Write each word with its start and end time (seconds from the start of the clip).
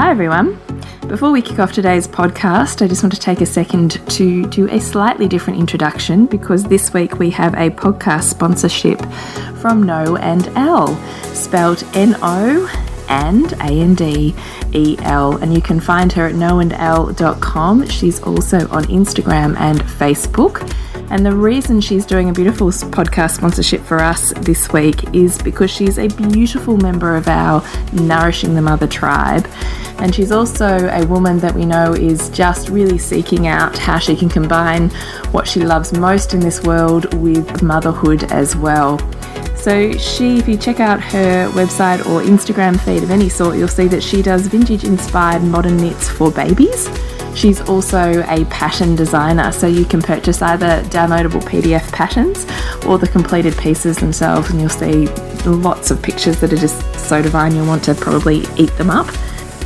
Hi, 0.00 0.10
everyone. 0.10 0.58
Before 1.08 1.30
we 1.30 1.42
kick 1.42 1.58
off 1.58 1.72
today's 1.72 2.08
podcast, 2.08 2.80
I 2.80 2.88
just 2.88 3.02
want 3.02 3.12
to 3.12 3.20
take 3.20 3.42
a 3.42 3.46
second 3.46 4.00
to 4.12 4.46
do 4.46 4.66
a 4.70 4.80
slightly 4.80 5.28
different 5.28 5.58
introduction 5.58 6.24
because 6.24 6.64
this 6.64 6.94
week 6.94 7.18
we 7.18 7.28
have 7.32 7.52
a 7.52 7.68
podcast 7.68 8.30
sponsorship 8.30 8.98
from 9.60 9.82
No 9.82 10.16
and 10.16 10.48
L, 10.56 10.96
spelled 11.34 11.84
N 11.92 12.16
O 12.22 12.66
and 13.10 13.52
A 13.52 13.66
N 13.66 13.94
D 13.94 14.34
E 14.72 14.96
L, 15.00 15.36
and 15.36 15.52
you 15.52 15.60
can 15.60 15.78
find 15.78 16.10
her 16.14 16.28
at 16.28 16.34
noandl.com. 16.34 17.86
She's 17.88 18.22
also 18.22 18.66
on 18.68 18.84
Instagram 18.84 19.54
and 19.58 19.82
Facebook. 19.82 20.66
And 21.10 21.26
the 21.26 21.34
reason 21.34 21.80
she's 21.80 22.06
doing 22.06 22.30
a 22.30 22.32
beautiful 22.32 22.68
podcast 22.68 23.36
sponsorship 23.36 23.80
for 23.80 23.98
us 23.98 24.32
this 24.42 24.72
week 24.72 25.12
is 25.12 25.42
because 25.42 25.70
she's 25.70 25.98
a 25.98 26.06
beautiful 26.06 26.76
member 26.76 27.16
of 27.16 27.26
our 27.26 27.64
Nourishing 27.92 28.54
the 28.54 28.62
Mother 28.62 28.86
tribe. 28.86 29.48
And 29.98 30.14
she's 30.14 30.30
also 30.30 30.88
a 30.88 31.04
woman 31.06 31.38
that 31.40 31.54
we 31.54 31.66
know 31.66 31.92
is 31.92 32.28
just 32.30 32.68
really 32.68 32.96
seeking 32.96 33.48
out 33.48 33.76
how 33.76 33.98
she 33.98 34.14
can 34.14 34.28
combine 34.28 34.90
what 35.32 35.48
she 35.48 35.60
loves 35.60 35.92
most 35.92 36.32
in 36.32 36.40
this 36.40 36.62
world 36.62 37.12
with 37.14 37.60
motherhood 37.60 38.24
as 38.32 38.54
well. 38.54 38.98
So, 39.60 39.92
she, 39.92 40.38
if 40.38 40.48
you 40.48 40.56
check 40.56 40.80
out 40.80 41.02
her 41.02 41.50
website 41.50 42.00
or 42.06 42.22
Instagram 42.22 42.80
feed 42.80 43.02
of 43.02 43.10
any 43.10 43.28
sort, 43.28 43.58
you'll 43.58 43.68
see 43.68 43.88
that 43.88 44.02
she 44.02 44.22
does 44.22 44.46
vintage 44.46 44.84
inspired 44.84 45.42
modern 45.42 45.76
knits 45.76 46.08
for 46.08 46.30
babies. 46.30 46.88
She's 47.34 47.60
also 47.60 48.22
a 48.22 48.46
pattern 48.46 48.96
designer, 48.96 49.52
so 49.52 49.66
you 49.66 49.84
can 49.84 50.00
purchase 50.00 50.40
either 50.40 50.82
downloadable 50.84 51.42
PDF 51.42 51.92
patterns 51.92 52.46
or 52.86 52.96
the 52.96 53.06
completed 53.06 53.56
pieces 53.58 53.98
themselves, 53.98 54.48
and 54.50 54.60
you'll 54.60 54.70
see 54.70 55.08
lots 55.44 55.90
of 55.90 56.02
pictures 56.02 56.40
that 56.40 56.52
are 56.54 56.56
just 56.56 56.82
so 56.94 57.20
divine 57.20 57.54
you'll 57.54 57.66
want 57.66 57.84
to 57.84 57.94
probably 57.94 58.44
eat 58.56 58.74
them 58.78 58.88
up. 58.88 59.08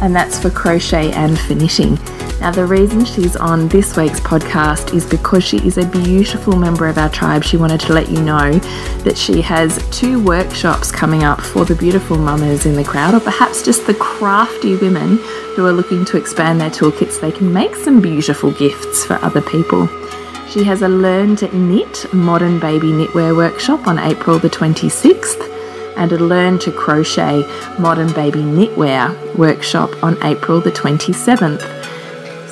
And 0.00 0.14
that's 0.14 0.40
for 0.40 0.50
crochet 0.50 1.12
and 1.12 1.38
for 1.38 1.54
knitting. 1.54 1.98
Now, 2.44 2.50
the 2.50 2.66
reason 2.66 3.06
she's 3.06 3.36
on 3.36 3.68
this 3.68 3.96
week's 3.96 4.20
podcast 4.20 4.92
is 4.92 5.06
because 5.06 5.42
she 5.42 5.66
is 5.66 5.78
a 5.78 5.86
beautiful 5.86 6.56
member 6.56 6.86
of 6.86 6.98
our 6.98 7.08
tribe. 7.08 7.42
She 7.42 7.56
wanted 7.56 7.80
to 7.80 7.94
let 7.94 8.10
you 8.10 8.20
know 8.20 8.58
that 8.98 9.16
she 9.16 9.40
has 9.40 9.82
two 9.90 10.22
workshops 10.22 10.92
coming 10.92 11.24
up 11.24 11.40
for 11.40 11.64
the 11.64 11.74
beautiful 11.74 12.18
mamas 12.18 12.66
in 12.66 12.76
the 12.76 12.84
crowd, 12.84 13.14
or 13.14 13.20
perhaps 13.20 13.62
just 13.62 13.86
the 13.86 13.94
crafty 13.94 14.76
women 14.76 15.16
who 15.56 15.64
are 15.64 15.72
looking 15.72 16.04
to 16.04 16.18
expand 16.18 16.60
their 16.60 16.68
toolkits 16.68 17.12
so 17.12 17.20
they 17.22 17.32
can 17.32 17.50
make 17.50 17.74
some 17.76 18.02
beautiful 18.02 18.52
gifts 18.52 19.06
for 19.06 19.14
other 19.24 19.40
people. 19.40 19.88
She 20.50 20.64
has 20.64 20.82
a 20.82 20.88
Learn 20.88 21.36
to 21.36 21.48
Knit 21.56 22.12
Modern 22.12 22.60
Baby 22.60 22.88
Knitwear 22.88 23.34
workshop 23.34 23.86
on 23.86 23.98
April 23.98 24.38
the 24.38 24.50
26th 24.50 25.50
and 25.96 26.12
a 26.12 26.18
Learn 26.18 26.58
to 26.58 26.70
Crochet 26.70 27.42
Modern 27.78 28.12
Baby 28.12 28.40
Knitwear 28.40 29.34
workshop 29.34 29.90
on 30.04 30.22
April 30.22 30.60
the 30.60 30.72
27th. 30.72 31.83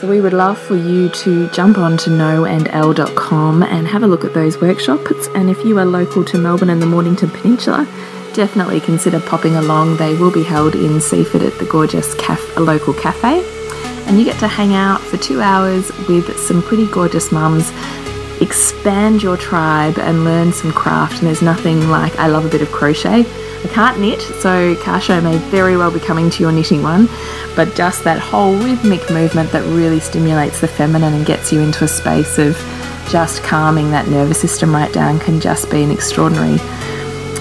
So 0.03 0.09
we 0.09 0.21
would 0.21 0.33
love 0.33 0.59
for 0.59 0.75
you 0.75 1.09
to 1.11 1.49
jump 1.51 1.79
on 1.79 1.97
to 1.99 2.11
noandl.com 2.11 3.63
and 3.63 3.87
have 3.87 4.03
a 4.03 4.07
look 4.09 4.25
at 4.25 4.35
those 4.35 4.61
workshops. 4.61 5.29
And 5.37 5.49
if 5.49 5.65
you 5.65 5.79
are 5.79 5.85
local 5.85 6.25
to 6.25 6.39
Melbourne 6.39 6.71
and 6.71 6.83
the 6.83 6.87
Mornington 6.87 7.31
Peninsula, 7.31 7.87
definitely 8.33 8.81
consider 8.81 9.21
popping 9.21 9.55
along. 9.55 9.99
They 9.99 10.17
will 10.17 10.33
be 10.33 10.43
held 10.43 10.75
in 10.75 11.01
Seaford 11.01 11.43
at 11.43 11.57
the 11.61 11.67
gorgeous 11.67 12.15
caf- 12.15 12.57
local 12.57 12.93
cafe. 12.95 13.45
And 14.09 14.19
you 14.19 14.25
get 14.25 14.41
to 14.41 14.49
hang 14.49 14.75
out 14.75 15.01
for 15.01 15.19
two 15.19 15.41
hours 15.41 15.97
with 16.09 16.37
some 16.37 16.65
pretty 16.65 16.89
gorgeous 16.89 17.31
mums, 17.31 17.71
expand 18.41 19.23
your 19.23 19.37
tribe 19.37 20.01
and 20.01 20.25
learn 20.25 20.53
some 20.53 20.73
craft. 20.73 21.19
And 21.19 21.29
there's 21.29 21.43
nothing 21.43 21.91
like 21.91 22.17
I 22.17 22.27
love 22.27 22.45
a 22.45 22.49
bit 22.49 22.61
of 22.61 22.73
crochet. 22.73 23.23
I 23.65 23.69
can't 23.69 24.01
knit, 24.01 24.21
so 24.21 24.75
Kasho 24.77 25.23
may 25.23 25.39
very 25.51 25.77
well 25.77 25.91
be 25.91 26.01
coming 26.01 26.31
to 26.31 26.43
your 26.43 26.51
knitting 26.51 26.83
one, 26.83 27.09
but 27.55 27.75
just 27.75 28.03
that 28.05 28.19
whole 28.19 28.57
rhythmic 28.57 29.09
movement 29.11 29.53
that 29.53 29.63
really 29.65 30.01
stimulates 30.01 30.61
the 30.61 30.69
feminine 30.69 31.15
and 31.15 31.25
gets 31.25 31.53
you 31.53 31.61
into 31.61 31.85
a 31.85 31.89
space 31.89 32.39
of 32.39 32.57
just 33.09 33.43
calming 33.43 33.91
that 33.91 34.09
nervous 34.09 34.41
system 34.41 34.75
right 34.75 34.93
down 34.93 35.19
can 35.19 35.41
just 35.41 35.71
be 35.71 35.83
an 35.83 35.91
extraordinary 35.91 36.59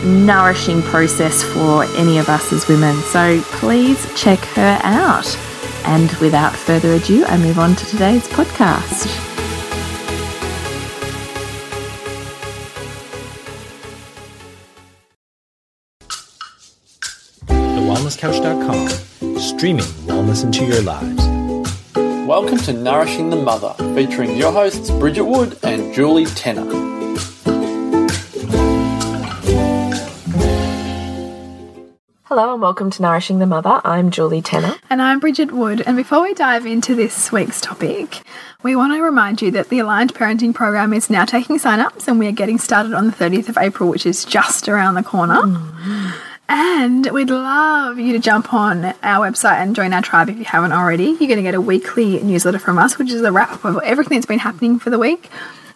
nourishing 0.03 0.81
process 0.83 1.43
for 1.43 1.83
any 1.95 2.17
of 2.17 2.29
us 2.29 2.51
as 2.53 2.67
women. 2.67 2.95
So 3.03 3.41
please 3.43 4.07
check 4.19 4.39
her 4.39 4.79
out. 4.83 5.37
And 5.85 6.11
without 6.13 6.55
further 6.55 6.93
ado, 6.93 7.25
I 7.25 7.37
move 7.37 7.57
on 7.57 7.75
to 7.75 7.85
today's 7.85 8.27
podcast. 8.27 9.30
TheWellnessCouch.com, 18.21 19.39
streaming 19.39 19.85
wellness 20.05 20.43
into 20.43 20.63
your 20.63 20.83
lives. 20.83 21.25
Welcome 22.27 22.59
to 22.59 22.71
Nourishing 22.71 23.31
the 23.31 23.35
Mother, 23.35 23.73
featuring 23.95 24.37
your 24.37 24.51
hosts 24.51 24.91
Bridget 24.91 25.23
Wood 25.23 25.57
and 25.63 25.91
Julie 25.91 26.27
Tenner. 26.27 26.61
Hello 32.25 32.53
and 32.53 32.61
welcome 32.61 32.91
to 32.91 33.01
Nourishing 33.01 33.39
the 33.39 33.47
Mother. 33.47 33.81
I'm 33.83 34.11
Julie 34.11 34.43
Tenner. 34.43 34.75
And 34.91 35.01
I'm 35.01 35.19
Bridget 35.19 35.51
Wood. 35.51 35.81
And 35.87 35.97
before 35.97 36.21
we 36.21 36.35
dive 36.35 36.67
into 36.67 36.93
this 36.93 37.31
week's 37.31 37.59
topic, 37.59 38.21
we 38.61 38.75
want 38.75 38.93
to 38.93 39.01
remind 39.01 39.41
you 39.41 39.49
that 39.49 39.69
the 39.69 39.79
Aligned 39.79 40.13
Parenting 40.13 40.53
Program 40.53 40.93
is 40.93 41.09
now 41.09 41.25
taking 41.25 41.57
sign-ups 41.57 42.07
and 42.07 42.19
we 42.19 42.27
are 42.27 42.31
getting 42.31 42.59
started 42.59 42.93
on 42.93 43.07
the 43.07 43.13
30th 43.13 43.49
of 43.49 43.57
April, 43.57 43.89
which 43.89 44.05
is 44.05 44.25
just 44.25 44.69
around 44.69 44.93
the 44.93 45.01
corner. 45.01 45.41
Mm. 45.41 46.13
And 46.53 47.09
we'd 47.11 47.29
love 47.29 47.97
you 47.97 48.11
to 48.11 48.19
jump 48.19 48.53
on 48.53 48.83
our 49.03 49.25
website 49.25 49.61
and 49.61 49.73
join 49.73 49.93
our 49.93 50.01
tribe 50.01 50.27
if 50.27 50.37
you 50.37 50.43
haven't 50.43 50.73
already. 50.73 51.05
You're 51.05 51.29
going 51.29 51.37
to 51.37 51.43
get 51.43 51.55
a 51.55 51.61
weekly 51.61 52.21
newsletter 52.21 52.59
from 52.59 52.77
us, 52.77 52.97
which 52.97 53.09
is 53.09 53.21
a 53.21 53.31
wrap 53.31 53.53
up 53.53 53.63
of 53.63 53.79
everything 53.85 54.17
that's 54.17 54.25
been 54.25 54.37
happening 54.37 54.77
for 54.77 54.89
the 54.89 54.99
week. 54.99 55.29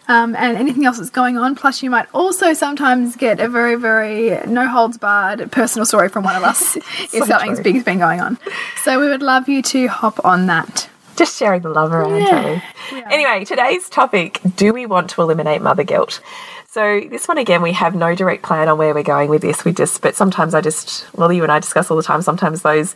Um, 0.06 0.36
and 0.36 0.58
anything 0.58 0.84
else 0.84 0.98
that's 0.98 1.08
going 1.08 1.38
on. 1.38 1.54
Plus, 1.54 1.82
you 1.82 1.88
might 1.88 2.08
also 2.12 2.52
sometimes 2.52 3.16
get 3.16 3.40
a 3.40 3.48
very, 3.48 3.76
very 3.76 4.38
no 4.46 4.68
holds 4.68 4.98
barred 4.98 5.50
personal 5.50 5.86
story 5.86 6.10
from 6.10 6.24
one 6.24 6.36
of 6.36 6.42
us 6.42 6.58
so 6.74 6.80
if 7.10 7.24
something's 7.24 7.56
true. 7.56 7.64
big's 7.64 7.82
been 7.82 7.98
going 7.98 8.20
on. 8.20 8.38
So, 8.82 9.00
we 9.00 9.08
would 9.08 9.22
love 9.22 9.48
you 9.48 9.62
to 9.62 9.86
hop 9.86 10.22
on 10.26 10.44
that. 10.46 10.90
Just 11.16 11.38
sharing 11.38 11.62
the 11.62 11.70
love 11.70 11.90
around, 11.90 12.20
yeah. 12.20 12.60
yeah. 12.92 13.08
Anyway, 13.10 13.46
today's 13.46 13.88
topic 13.88 14.42
do 14.56 14.74
we 14.74 14.84
want 14.84 15.08
to 15.10 15.22
eliminate 15.22 15.62
mother 15.62 15.84
guilt? 15.84 16.20
So 16.76 17.00
this 17.00 17.26
one 17.26 17.38
again, 17.38 17.62
we 17.62 17.72
have 17.72 17.94
no 17.94 18.14
direct 18.14 18.42
plan 18.42 18.68
on 18.68 18.76
where 18.76 18.92
we're 18.92 19.02
going 19.02 19.30
with 19.30 19.40
this. 19.40 19.64
We 19.64 19.72
just, 19.72 20.02
but 20.02 20.14
sometimes 20.14 20.52
I 20.52 20.60
just, 20.60 21.06
well, 21.14 21.32
you 21.32 21.42
and 21.42 21.50
I 21.50 21.58
discuss 21.58 21.90
all 21.90 21.96
the 21.96 22.02
time. 22.02 22.20
Sometimes 22.20 22.60
those 22.60 22.94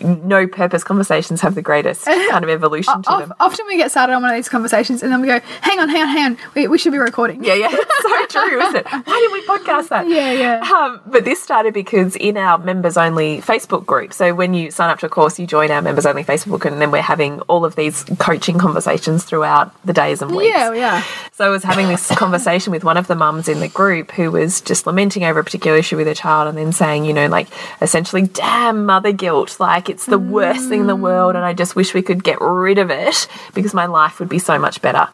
no 0.00 0.46
purpose 0.46 0.84
conversations 0.84 1.40
have 1.40 1.54
the 1.54 1.62
greatest 1.62 2.04
kind 2.04 2.44
of 2.44 2.50
evolution 2.50 3.02
to 3.02 3.10
them. 3.10 3.34
Often 3.40 3.66
we 3.66 3.76
get 3.76 3.90
started 3.90 4.14
on 4.14 4.22
one 4.22 4.30
of 4.30 4.36
these 4.36 4.48
conversations 4.48 5.02
and 5.02 5.12
then 5.12 5.20
we 5.20 5.26
go, 5.26 5.40
hang 5.60 5.78
on, 5.78 5.88
hang 5.88 6.02
on, 6.02 6.08
hang 6.08 6.24
on, 6.32 6.38
we, 6.54 6.68
we 6.68 6.78
should 6.78 6.92
be 6.92 6.98
recording. 6.98 7.44
Yeah, 7.44 7.54
yeah, 7.54 7.70
so 8.00 8.26
true, 8.26 8.60
isn't 8.60 8.76
it? 8.76 8.86
Why 8.86 9.00
did 9.02 9.32
we 9.32 9.46
podcast 9.46 9.88
that? 9.88 10.08
Yeah, 10.08 10.32
yeah. 10.32 10.60
Um, 10.60 11.00
but 11.06 11.24
this 11.24 11.42
started 11.42 11.74
because 11.74 12.16
in 12.16 12.36
our 12.36 12.58
members 12.58 12.96
only 12.96 13.40
Facebook 13.40 13.86
group, 13.86 14.12
so 14.12 14.34
when 14.34 14.54
you 14.54 14.70
sign 14.70 14.90
up 14.90 14.98
to 15.00 15.06
a 15.06 15.08
course, 15.08 15.38
you 15.38 15.46
join 15.46 15.70
our 15.70 15.82
members 15.82 16.06
only 16.06 16.24
Facebook, 16.24 16.64
and 16.64 16.80
then 16.80 16.90
we're 16.90 17.02
having 17.02 17.40
all 17.42 17.64
of 17.64 17.76
these 17.76 18.04
coaching 18.18 18.58
conversations 18.58 19.24
throughout 19.24 19.72
the 19.84 19.92
days 19.92 20.22
and 20.22 20.34
weeks. 20.34 20.56
Yeah, 20.56 20.72
yeah. 20.72 21.04
So 21.32 21.46
I 21.46 21.48
was 21.48 21.62
having 21.62 21.88
this 21.88 22.08
conversation 22.16 22.72
with 22.72 22.84
one 22.84 22.96
of 22.96 23.06
the 23.06 23.14
mums 23.14 23.48
in 23.48 23.60
the 23.60 23.68
group 23.68 24.12
who 24.12 24.30
was 24.30 24.60
just 24.60 24.86
lamenting 24.86 25.24
over 25.24 25.40
a 25.40 25.44
particular 25.44 25.76
issue 25.76 25.96
with 25.96 26.06
her 26.06 26.14
child 26.14 26.48
and 26.48 26.58
then 26.58 26.72
saying, 26.72 27.04
you 27.04 27.12
know, 27.12 27.26
like 27.26 27.48
essentially, 27.80 28.22
damn 28.22 28.86
mother 28.86 29.12
guilt, 29.12 29.58
like 29.60 29.87
it's 29.88 30.06
the 30.06 30.18
worst 30.18 30.68
thing 30.68 30.80
in 30.82 30.86
the 30.86 30.96
world 30.96 31.36
and 31.36 31.44
I 31.44 31.52
just 31.52 31.76
wish 31.76 31.94
we 31.94 32.02
could 32.02 32.22
get 32.24 32.40
rid 32.40 32.78
of 32.78 32.90
it 32.90 33.28
because 33.54 33.74
my 33.74 33.86
life 33.86 34.18
would 34.20 34.28
be 34.28 34.38
so 34.38 34.58
much 34.58 34.82
better. 34.82 35.08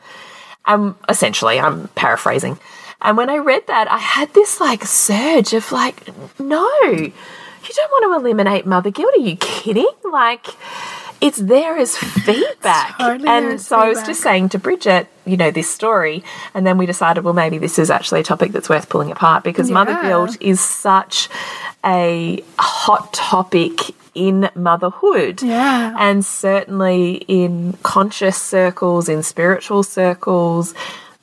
Um, 0.67 0.97
essentially, 1.09 1.61
I'm 1.61 1.89
paraphrasing. 1.89 2.59
And 3.03 3.17
when 3.17 3.29
I 3.29 3.37
read 3.37 3.67
that, 3.67 3.91
I 3.91 3.99
had 3.99 4.33
this 4.33 4.61
like 4.61 4.85
surge 4.85 5.53
of 5.53 5.71
like, 5.73 6.09
no, 6.39 6.67
you 6.91 7.13
don't 7.75 7.91
want 7.91 8.05
to 8.05 8.21
eliminate 8.21 8.67
mother 8.67 8.91
guilt. 8.91 9.15
Are 9.15 9.21
you 9.21 9.37
kidding? 9.37 9.89
Like, 10.11 10.47
it's 11.25 11.39
there 11.39 11.77
as 11.79 11.97
feedback. 11.97 12.99
totally 12.99 13.29
and 13.29 13.61
so 13.61 13.77
feedback. 13.77 13.85
I 13.85 13.89
was 13.89 14.03
just 14.03 14.21
saying 14.21 14.51
to 14.51 14.59
Bridget, 14.59 15.09
you 15.25 15.37
know, 15.37 15.51
this 15.51 15.71
story, 15.71 16.23
and 16.53 16.67
then 16.67 16.77
we 16.77 16.87
decided, 16.87 17.25
well, 17.25 17.35
maybe 17.35 17.57
this 17.57 17.79
is 17.79 17.91
actually 17.91 18.21
a 18.21 18.25
topic 18.25 18.53
that's 18.53 18.69
worth 18.69 18.89
pulling 18.89 19.11
apart 19.11 19.43
because 19.43 19.71
yeah. 19.71 19.75
mother 19.75 19.99
guilt 20.03 20.37
is 20.41 20.61
such 20.61 21.31
a 21.85 22.45
hot 22.59 23.13
topic 23.13 23.81
in 24.15 24.51
motherhood. 24.55 25.43
Yeah. 25.43 25.97
And 25.99 26.25
certainly 26.25 27.25
in 27.27 27.73
conscious 27.83 28.41
circles, 28.41 29.09
in 29.09 29.23
spiritual 29.23 29.83
circles, 29.83 30.75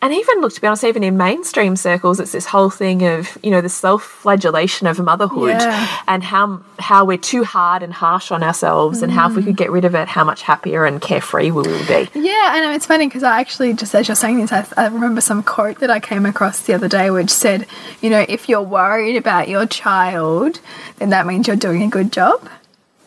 and 0.02 0.14
even 0.14 0.42
look 0.42 0.54
to 0.54 0.62
be 0.62 0.68
honest, 0.68 0.84
even 0.84 1.04
in 1.04 1.18
mainstream 1.18 1.76
circles, 1.76 2.20
it's 2.20 2.32
this 2.32 2.46
whole 2.46 2.70
thing 2.70 3.06
of 3.06 3.38
you 3.44 3.52
know 3.52 3.62
the 3.62 3.70
self-flagellation 3.70 4.88
of 4.88 5.00
motherhood 5.00 5.50
yeah. 5.50 6.02
and 6.08 6.24
how 6.24 6.62
how 6.80 7.06
we're 7.06 7.18
too 7.18 7.44
hard 7.44 7.84
and 7.84 7.94
harsh 7.94 8.32
on 8.32 8.44
ourselves, 8.44 9.00
mm. 9.00 9.04
and 9.04 9.12
how 9.12 9.30
if 9.30 9.36
we 9.36 9.44
could 9.44 9.58
get 9.58 9.72
rid 9.72 9.86
of 9.86 9.96
it, 9.96 10.08
how 10.08 10.24
much 10.24 10.42
happier 10.42 10.86
and 10.86 11.02
carefree 11.02 11.52
we 11.52 11.62
will 11.62 11.88
be. 11.88 12.10
Yeah, 12.14 12.60
know 12.62 12.72
it's 12.72 12.86
funny 12.86 13.08
because 13.08 13.24
I 13.24 13.40
actually 13.40 13.74
just 13.74 13.94
as 13.94 14.08
you're 14.08 14.16
saying 14.16 14.40
this, 14.40 14.52
I, 14.52 14.66
I 14.78 14.88
remember 14.88 15.22
some 15.22 15.44
quote 15.44 15.80
that 15.80 15.90
I 15.90 16.00
came 16.00 16.26
across 16.26 16.62
the 16.62 16.74
other 16.74 16.88
day, 16.88 17.12
which 17.12 17.30
said, 17.30 17.68
you 18.02 18.10
know, 18.10 18.26
if 18.28 18.50
you're 18.50 18.62
worried 18.62 19.16
about 19.16 19.50
your 19.50 19.66
child, 19.66 20.60
then 20.98 21.10
that 21.10 21.26
means 21.28 21.48
you're 21.48 21.56
doing 21.56 21.84
a 21.84 21.88
good 21.88 22.12
job. 22.12 22.48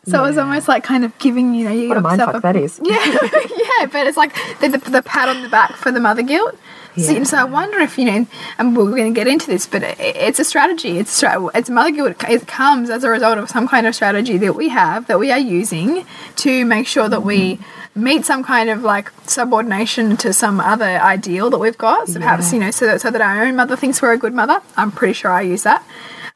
So 0.06 0.23
it 0.23 0.29
was 0.29 0.38
almost 0.38 0.69
like 0.69 0.85
kind 0.85 1.05
of 1.05 1.17
giving 1.19 1.55
you 1.55 1.64
know 1.64 1.73
you 1.73 1.88
What 1.88 1.99
a 1.99 2.02
mindfuck 2.02 2.43
that 2.43 2.56
is. 2.56 2.79
Yeah, 2.85 2.94
yeah, 3.02 3.87
but 3.87 4.06
it's 4.06 4.17
like 4.17 4.35
the, 4.61 4.69
the, 4.69 4.91
the 4.91 5.02
pat 5.02 5.29
on 5.29 5.43
the 5.43 5.49
back 5.49 5.76
for 5.76 5.91
the 5.91 6.00
mother 6.00 6.23
guilt. 6.23 6.56
So, 6.96 7.12
Yeah. 7.12 7.25
so 7.25 7.37
I 7.38 7.44
wonder 7.44 7.79
if 7.81 7.99
you 7.99 8.05
know, 8.05 8.26
and 8.58 8.76
we're 8.76 8.91
going 8.91 9.12
to 9.12 9.19
get 9.19 9.26
into 9.26 9.46
this, 9.46 9.67
but 9.67 9.82
it, 9.82 9.96
it's 9.99 10.38
a 10.38 10.44
strategy. 10.44 10.99
It's 10.99 11.23
it's 11.55 11.70
mother 11.70 11.91
guilt. 11.91 12.25
It 12.29 12.46
comes 12.46 12.91
as 12.91 13.05
a 13.05 13.11
result 13.11 13.38
of 13.38 13.49
some 13.50 13.67
kind 13.67 13.87
of 13.87 13.94
strategy 13.94 14.38
that 14.38 14.55
we 14.55 14.69
have 14.69 15.06
that 15.08 15.19
we 15.19 15.31
are 15.32 15.38
using 15.38 16.06
to 16.37 16.64
make 16.64 16.87
sure 16.87 17.08
that 17.08 17.23
we 17.23 17.58
meet 17.96 18.25
some 18.25 18.43
kind 18.43 18.70
of 18.70 18.82
like 18.82 19.12
subordination 19.26 20.17
to 20.19 20.32
some 20.32 20.61
other 20.61 20.85
ideal 20.85 21.50
that 21.50 21.58
we've 21.58 21.79
got. 21.79 22.08
So 22.08 22.20
perhaps 22.20 22.52
you 22.52 22.58
know, 22.61 22.70
so 22.70 22.87
that 22.87 23.00
so 23.00 23.11
that 23.11 23.20
our 23.20 23.44
own 23.44 23.56
mother 23.56 23.76
thinks 23.76 24.00
we're 24.00 24.12
a 24.12 24.19
good 24.19 24.35
mother. 24.35 24.61
I'm 24.76 24.91
pretty 24.93 25.14
sure 25.14 25.31
I 25.31 25.43
use 25.43 25.62
that 25.64 25.85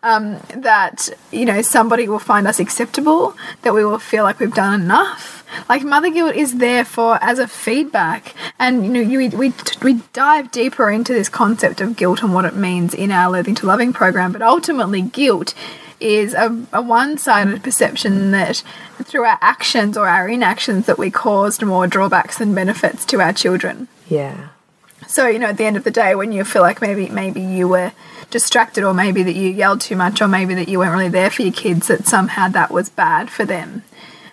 um, 0.02 0.40
that 0.54 1.08
you 1.32 1.44
know 1.44 1.62
somebody 1.62 2.08
will 2.08 2.18
find 2.18 2.46
us 2.46 2.60
acceptable, 2.60 3.36
that 3.62 3.74
we 3.74 3.84
will 3.84 3.98
feel 3.98 4.24
like 4.24 4.38
we've 4.40 4.54
done 4.54 4.80
enough. 4.80 5.37
Like 5.68 5.82
mother 5.82 6.10
guilt 6.10 6.34
is 6.34 6.58
there 6.58 6.84
for 6.84 7.18
as 7.22 7.38
a 7.38 7.48
feedback, 7.48 8.34
and 8.58 8.84
you 8.84 8.92
know 8.92 9.00
you, 9.00 9.30
we 9.36 9.52
we 9.82 10.00
dive 10.12 10.50
deeper 10.50 10.90
into 10.90 11.12
this 11.12 11.28
concept 11.28 11.80
of 11.80 11.96
guilt 11.96 12.22
and 12.22 12.34
what 12.34 12.44
it 12.44 12.54
means 12.54 12.94
in 12.94 13.10
our 13.10 13.30
Loathing 13.30 13.54
to 13.56 13.66
Loving 13.66 13.92
program. 13.92 14.32
But 14.32 14.42
ultimately, 14.42 15.02
guilt 15.02 15.54
is 16.00 16.32
a, 16.34 16.64
a 16.72 16.80
one-sided 16.80 17.62
perception 17.62 18.30
that 18.30 18.62
through 19.02 19.24
our 19.24 19.38
actions 19.40 19.96
or 19.96 20.06
our 20.06 20.28
inactions 20.28 20.86
that 20.86 20.98
we 20.98 21.10
caused 21.10 21.62
more 21.62 21.86
drawbacks 21.86 22.38
than 22.38 22.54
benefits 22.54 23.04
to 23.06 23.20
our 23.20 23.32
children. 23.32 23.88
Yeah. 24.08 24.50
So 25.06 25.26
you 25.26 25.38
know, 25.38 25.46
at 25.46 25.56
the 25.56 25.64
end 25.64 25.76
of 25.76 25.84
the 25.84 25.90
day, 25.90 26.14
when 26.14 26.32
you 26.32 26.44
feel 26.44 26.62
like 26.62 26.80
maybe 26.80 27.08
maybe 27.08 27.40
you 27.40 27.68
were 27.68 27.92
distracted, 28.30 28.84
or 28.84 28.92
maybe 28.92 29.22
that 29.22 29.34
you 29.34 29.48
yelled 29.48 29.80
too 29.80 29.96
much, 29.96 30.20
or 30.20 30.28
maybe 30.28 30.54
that 30.54 30.68
you 30.68 30.78
weren't 30.78 30.92
really 30.92 31.08
there 31.08 31.30
for 31.30 31.42
your 31.42 31.52
kids, 31.52 31.88
that 31.88 32.06
somehow 32.06 32.48
that 32.48 32.70
was 32.70 32.90
bad 32.90 33.30
for 33.30 33.44
them. 33.44 33.82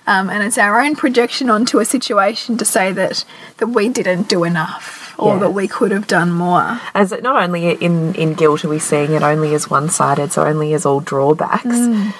Um, 0.07 0.29
and 0.29 0.43
it's 0.43 0.57
our 0.57 0.79
own 0.81 0.95
projection 0.95 1.49
onto 1.49 1.79
a 1.79 1.85
situation 1.85 2.57
to 2.57 2.65
say 2.65 2.91
that 2.91 3.25
that 3.57 3.67
we 3.67 3.89
didn't 3.89 4.29
do 4.29 4.43
enough, 4.43 5.15
or 5.17 5.39
that 5.39 5.49
we 5.51 5.67
could 5.67 5.89
have 5.91 6.05
done 6.05 6.31
more. 6.31 6.79
As 6.93 7.11
it- 7.11 7.23
not 7.23 7.41
only 7.41 7.71
in 7.71 8.13
in 8.13 8.33
guilt 8.35 8.63
are 8.63 8.69
we 8.69 8.77
seeing 8.77 9.13
it 9.13 9.23
only 9.23 9.55
as 9.55 9.67
one 9.69 9.89
sided, 9.89 10.31
so 10.31 10.43
only 10.45 10.73
as 10.75 10.85
all 10.85 10.99
drawbacks, 10.99 11.65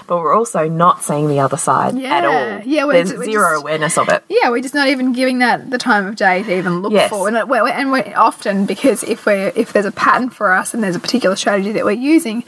but 0.08 0.18
we're 0.18 0.34
also 0.34 0.68
not 0.68 1.04
seeing 1.04 1.28
the 1.28 1.40
other 1.40 1.58
side 1.58 1.96
at 2.04 2.26
all. 2.26 2.62
Yeah, 2.66 2.86
we're 2.86 2.94
there's 2.94 3.12
ju- 3.12 3.18
we're 3.20 3.26
zero 3.26 3.50
just- 3.52 3.62
awareness 3.62 3.98
of 4.00 4.10
it. 4.10 4.24
Yeah, 4.30 4.50
we're 4.50 4.62
just 4.64 4.74
not 4.74 4.88
even 4.88 5.14
giving 5.14 5.40
that 5.40 5.70
the 5.70 5.78
time 5.78 6.08
of 6.08 6.16
day 6.16 6.42
to 6.42 6.58
even 6.58 6.82
look 6.82 6.92
Yes. 6.94 7.10
for. 7.12 7.28
And, 7.28 7.48
we're, 7.48 7.68
and 7.68 7.92
we're 7.92 8.14
often 8.16 8.66
because 8.66 9.04
if 9.04 9.28
we're 9.28 9.52
if 9.56 9.74
there's 9.74 9.86
a 9.86 9.92
pattern 9.92 10.32
for 10.32 10.54
us 10.54 10.74
and 10.74 10.82
there's 10.84 10.96
a 10.96 11.00
particular 11.00 11.36
strategy 11.36 11.72
that 11.74 11.86
we're 11.86 11.92
using, 11.92 12.44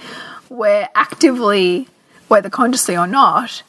we're 0.49 0.87
actively, 0.95 1.87
whether 2.27 2.49
consciously 2.49 2.97
or 2.97 3.05
not, 3.05 3.61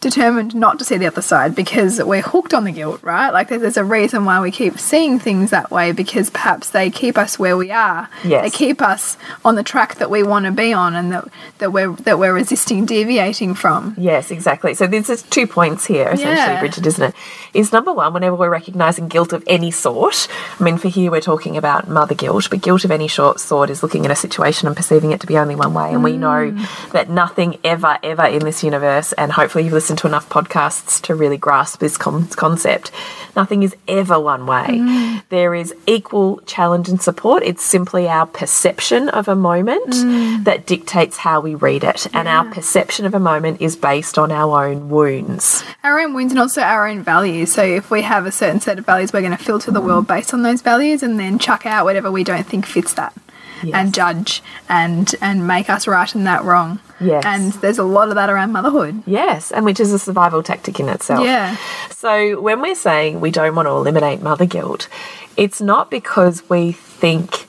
determined 0.00 0.54
not 0.54 0.78
to 0.78 0.84
see 0.84 0.96
the 0.96 1.06
other 1.06 1.20
side 1.20 1.56
because 1.56 2.00
we're 2.00 2.22
hooked 2.22 2.54
on 2.54 2.62
the 2.62 2.70
guilt, 2.70 3.02
right? 3.02 3.30
Like 3.30 3.48
there's, 3.48 3.62
there's 3.62 3.76
a 3.76 3.84
reason 3.84 4.24
why 4.24 4.40
we 4.40 4.52
keep 4.52 4.78
seeing 4.78 5.18
things 5.18 5.50
that 5.50 5.72
way 5.72 5.90
because 5.90 6.30
perhaps 6.30 6.70
they 6.70 6.88
keep 6.88 7.18
us 7.18 7.36
where 7.36 7.56
we 7.56 7.72
are. 7.72 8.08
Yes. 8.22 8.44
They 8.44 8.50
keep 8.56 8.80
us 8.80 9.16
on 9.44 9.56
the 9.56 9.64
track 9.64 9.96
that 9.96 10.08
we 10.08 10.22
want 10.22 10.44
to 10.46 10.52
be 10.52 10.72
on 10.72 10.94
and 10.94 11.12
that 11.12 11.28
that 11.58 11.72
we're 11.72 11.92
that 11.92 12.18
we're 12.20 12.32
resisting 12.32 12.86
deviating 12.86 13.54
from. 13.54 13.94
Yes, 13.98 14.30
exactly. 14.30 14.74
So 14.74 14.86
there's 14.86 15.08
just 15.08 15.30
two 15.32 15.48
points 15.48 15.86
here, 15.86 16.08
essentially, 16.08 16.36
Yeah. 16.36 16.60
Bridget, 16.60 16.86
isn't 16.86 17.08
it? 17.08 17.14
Is 17.52 17.72
number 17.72 17.92
one, 17.92 18.12
whenever 18.12 18.36
we're 18.36 18.50
recognizing 18.50 19.08
guilt 19.08 19.32
of 19.32 19.42
any 19.48 19.72
sort, 19.72 20.28
I 20.60 20.62
mean, 20.62 20.78
for 20.78 20.88
here 20.88 21.10
we're 21.10 21.20
talking 21.20 21.56
about 21.56 21.88
mother 21.88 22.14
guilt, 22.14 22.48
but 22.50 22.60
guilt 22.62 22.84
of 22.84 22.92
any 22.92 23.08
short 23.08 23.40
sort 23.40 23.68
is 23.68 23.82
looking 23.82 24.04
at 24.04 24.12
a 24.12 24.16
situation 24.16 24.68
and 24.68 24.76
perceiving 24.76 25.10
it 25.10 25.20
to 25.22 25.26
be 25.26 25.36
only 25.36 25.56
one 25.56 25.74
way. 25.74 25.92
And 25.92 26.04
we 26.04 26.12
mm. 26.12 26.18
know 26.18 26.66
that 26.92 27.10
nothing 27.10 27.58
ever, 27.64 27.98
ever 28.04 28.26
in 28.26 28.44
this 28.44 28.62
universe, 28.62 29.12
and 29.14 29.32
hopefully 29.32 29.64
you've 29.64 29.72
listened 29.72 29.87
to 29.96 30.06
enough 30.06 30.28
podcasts 30.28 31.00
to 31.02 31.14
really 31.14 31.36
grasp 31.36 31.80
this 31.80 31.96
con 31.96 32.26
concept, 32.28 32.90
nothing 33.36 33.62
is 33.62 33.74
ever 33.86 34.18
one 34.18 34.46
way. 34.46 34.66
Mm. 34.68 35.22
There 35.28 35.54
is 35.54 35.74
equal 35.86 36.40
challenge 36.46 36.88
and 36.88 37.00
support. 37.00 37.42
It's 37.42 37.62
simply 37.62 38.08
our 38.08 38.26
perception 38.26 39.08
of 39.08 39.28
a 39.28 39.34
moment 39.34 39.94
mm. 39.94 40.44
that 40.44 40.66
dictates 40.66 41.16
how 41.18 41.40
we 41.40 41.54
read 41.54 41.84
it. 41.84 42.06
And 42.14 42.28
our 42.28 42.44
perception 42.52 43.06
of 43.06 43.14
a 43.14 43.20
moment 43.20 43.60
is 43.60 43.76
based 43.76 44.18
on 44.18 44.32
our 44.32 44.66
own 44.66 44.88
wounds. 44.88 45.62
our 45.84 46.00
own 46.00 46.14
wounds 46.14 46.32
and 46.32 46.40
also 46.40 46.60
our 46.60 46.88
own 46.88 47.02
values. 47.02 47.52
So 47.52 47.62
if 47.62 47.90
we 47.90 48.02
have 48.02 48.26
a 48.26 48.32
certain 48.32 48.60
set 48.60 48.78
of 48.78 48.86
values, 48.86 49.12
we're 49.12 49.20
going 49.20 49.36
to 49.36 49.42
filter 49.42 49.70
the 49.70 49.80
world 49.80 50.06
based 50.06 50.34
on 50.34 50.42
those 50.42 50.62
values 50.62 51.02
and 51.02 51.18
then 51.18 51.38
chuck 51.38 51.66
out 51.66 51.84
whatever 51.84 52.10
we 52.10 52.24
don't 52.24 52.46
think 52.46 52.66
fits 52.66 52.94
that. 52.94 53.14
Yes. 53.62 53.74
And 53.74 53.94
judge 53.94 54.42
and 54.68 55.14
and 55.20 55.46
make 55.46 55.68
us 55.70 55.86
right 55.86 56.12
and 56.14 56.26
that 56.26 56.44
wrong. 56.44 56.80
Yes. 57.00 57.24
And 57.24 57.52
there's 57.54 57.78
a 57.78 57.84
lot 57.84 58.08
of 58.08 58.16
that 58.16 58.30
around 58.30 58.52
motherhood. 58.52 59.02
Yes, 59.06 59.52
and 59.52 59.64
which 59.64 59.80
is 59.80 59.92
a 59.92 59.98
survival 59.98 60.42
tactic 60.42 60.80
in 60.80 60.88
itself. 60.88 61.24
Yeah. 61.24 61.56
So 61.90 62.40
when 62.40 62.60
we're 62.60 62.74
saying 62.74 63.20
we 63.20 63.30
don't 63.30 63.54
want 63.54 63.66
to 63.66 63.72
eliminate 63.72 64.22
mother 64.22 64.46
guilt, 64.46 64.88
it's 65.36 65.60
not 65.60 65.90
because 65.90 66.48
we 66.48 66.72
think 66.72 67.46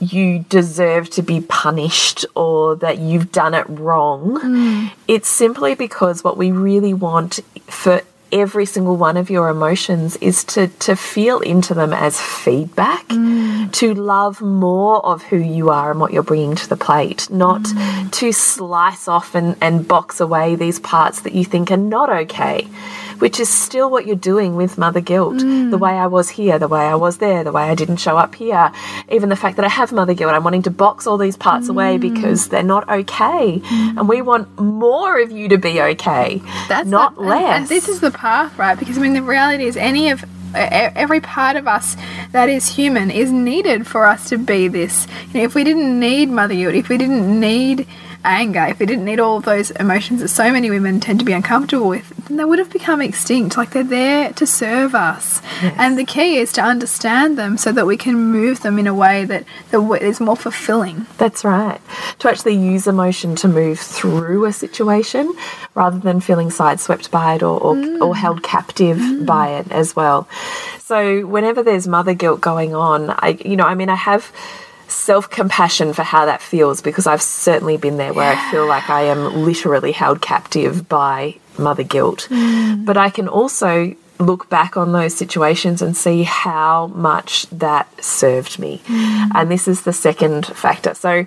you 0.00 0.44
deserve 0.48 1.10
to 1.10 1.22
be 1.22 1.42
punished 1.42 2.24
or 2.34 2.74
that 2.76 2.98
you've 2.98 3.30
done 3.30 3.54
it 3.54 3.66
wrong. 3.68 4.40
Mm. 4.40 4.90
It's 5.06 5.28
simply 5.28 5.74
because 5.74 6.24
what 6.24 6.38
we 6.38 6.50
really 6.50 6.94
want 6.94 7.40
for 7.66 8.00
every 8.32 8.64
single 8.64 8.96
one 8.96 9.16
of 9.16 9.28
your 9.28 9.48
emotions 9.48 10.16
is 10.16 10.44
to 10.44 10.68
to 10.68 10.94
feel 10.94 11.40
into 11.40 11.74
them 11.74 11.92
as 11.92 12.20
feedback 12.20 13.06
mm. 13.08 13.49
To 13.72 13.94
love 13.94 14.40
more 14.40 15.04
of 15.04 15.22
who 15.24 15.36
you 15.36 15.70
are 15.70 15.90
and 15.90 16.00
what 16.00 16.12
you're 16.12 16.22
bringing 16.22 16.54
to 16.54 16.68
the 16.68 16.76
plate 16.76 17.28
not 17.30 17.62
mm. 17.62 18.12
to 18.12 18.32
slice 18.32 19.08
off 19.08 19.34
and, 19.34 19.56
and 19.60 19.86
box 19.86 20.20
away 20.20 20.54
these 20.54 20.78
parts 20.80 21.20
that 21.22 21.34
you 21.34 21.44
think 21.44 21.70
are 21.70 21.76
not 21.76 22.10
okay 22.10 22.66
which 23.18 23.38
is 23.38 23.48
still 23.48 23.90
what 23.90 24.06
you're 24.06 24.16
doing 24.16 24.56
with 24.56 24.78
mother 24.78 25.00
guilt. 25.00 25.38
The 25.38 25.44
mm. 25.44 25.78
way 25.78 25.92
i 25.92 26.06
was 26.06 26.30
here 26.30 26.58
the 26.58 26.68
way 26.68 26.80
i 26.80 26.94
was 26.94 27.18
there 27.18 27.44
the 27.44 27.52
way 27.52 27.64
i 27.64 27.74
didn't 27.74 27.98
show 27.98 28.16
up 28.16 28.34
here 28.34 28.72
even 29.10 29.28
the 29.28 29.36
fact 29.36 29.56
that 29.56 29.64
i 29.64 29.68
have 29.68 29.92
mother 29.92 30.14
guilt 30.14 30.32
i'm 30.32 30.44
wanting 30.44 30.62
to 30.62 30.70
box 30.70 31.06
all 31.06 31.18
these 31.18 31.36
parts 31.36 31.68
away 31.68 31.98
mm. 31.98 32.00
because 32.00 32.48
they're 32.48 32.62
not 32.62 32.88
okay. 32.88 33.60
And 33.70 34.08
we 34.08 34.22
want 34.22 34.58
more 34.58 35.20
of 35.20 35.30
you 35.30 35.48
to 35.48 35.58
be 35.58 35.80
okay 35.80 36.42
That's 36.68 36.88
not 36.88 37.14
the- 37.14 37.22
less 37.22 37.60
And, 37.60 37.68
this 37.68 37.88
is 37.88 38.00
the 38.00 38.10
path, 38.10 38.56
right? 38.58 38.78
Because 38.78 38.98
I 38.98 39.00
mean, 39.00 39.12
the 39.12 39.22
reality 39.22 39.64
is, 39.64 39.76
any 39.76 40.10
of 40.10 40.24
every 40.54 41.20
part 41.20 41.56
of 41.56 41.66
us 41.66 41.96
that 42.32 42.48
is 42.48 42.68
human 42.68 43.10
is 43.10 43.30
needed 43.30 43.86
for 43.86 44.06
us 44.06 44.28
to 44.28 44.38
be 44.38 44.68
this. 44.68 45.06
You 45.32 45.40
know, 45.40 45.44
if 45.44 45.54
we 45.54 45.64
didn't 45.64 45.98
need 45.98 46.28
mother 46.28 46.54
guilt, 46.54 46.74
if 46.74 46.88
we 46.88 46.98
didn't 46.98 47.38
need 47.38 47.86
anger, 48.24 48.66
if 48.68 48.78
we 48.78 48.86
didn't 48.86 49.04
need 49.04 49.20
all 49.20 49.40
those 49.40 49.70
emotions 49.72 50.20
that 50.20 50.28
so 50.28 50.52
many 50.52 50.70
women 50.70 51.00
tend 51.00 51.18
to 51.18 51.24
be 51.24 51.32
uncomfortable 51.32 51.88
with, 51.88 52.08
then 52.26 52.36
they 52.36 52.44
would 52.44 52.58
have 52.58 52.70
become 52.70 53.00
extinct. 53.00 53.56
Like 53.56 53.70
they're 53.70 53.84
there 53.84 54.32
to 54.34 54.46
serve 54.46 54.94
us, 54.94 55.42
and 55.62 55.98
the 55.98 56.04
key 56.04 56.36
is 56.36 56.52
to 56.52 56.62
understand 56.62 57.38
them 57.38 57.56
so 57.56 57.72
that 57.72 57.86
we 57.86 57.96
can 57.96 58.14
move 58.16 58.60
them 58.60 58.78
in 58.78 58.86
a 58.86 58.94
way 58.94 59.24
that 59.24 59.44
that 59.70 60.02
is 60.02 60.20
more 60.20 60.36
fulfilling. 60.36 61.06
That's 61.18 61.44
right. 61.44 61.80
To 62.20 62.28
actually 62.28 62.56
use 62.56 62.86
emotion 62.86 63.36
to 63.36 63.48
move 63.48 63.78
through 63.78 64.44
a 64.44 64.52
situation 64.52 65.34
rather 65.74 65.98
than 65.98 66.20
feeling 66.20 66.48
sideswept 66.48 67.10
by 67.10 67.34
it 67.34 67.42
or, 67.42 67.60
or, 67.60 67.74
mm. 67.74 68.00
or 68.00 68.16
held 68.16 68.42
captive 68.42 68.98
mm. 68.98 69.26
by 69.26 69.50
it 69.58 69.70
as 69.70 69.96
well. 69.96 70.28
So 70.78 71.26
whenever 71.26 71.62
there's 71.62 71.86
mother 71.86 72.14
guilt 72.14 72.40
going 72.40 72.74
on, 72.74 73.10
I 73.10 73.38
you 73.44 73.56
know, 73.56 73.64
I 73.64 73.74
mean 73.74 73.88
I 73.88 73.94
have 73.94 74.32
self 74.90 75.30
compassion 75.30 75.92
for 75.92 76.02
how 76.02 76.26
that 76.26 76.42
feels 76.42 76.80
because 76.80 77.06
I've 77.06 77.22
certainly 77.22 77.76
been 77.76 77.96
there 77.96 78.12
where 78.12 78.32
I 78.32 78.50
feel 78.50 78.66
like 78.66 78.90
I 78.90 79.02
am 79.02 79.44
literally 79.44 79.92
held 79.92 80.20
captive 80.20 80.88
by 80.88 81.36
mother 81.58 81.82
guilt. 81.82 82.28
Mm. 82.30 82.84
But 82.84 82.96
I 82.96 83.10
can 83.10 83.28
also 83.28 83.94
look 84.18 84.50
back 84.50 84.76
on 84.76 84.92
those 84.92 85.14
situations 85.14 85.80
and 85.80 85.96
see 85.96 86.22
how 86.24 86.88
much 86.88 87.46
that 87.50 88.04
served 88.04 88.58
me. 88.58 88.82
Mm. 88.86 89.30
And 89.34 89.50
this 89.50 89.66
is 89.66 89.82
the 89.82 89.92
second 89.92 90.46
factor. 90.46 90.94
So 90.94 91.26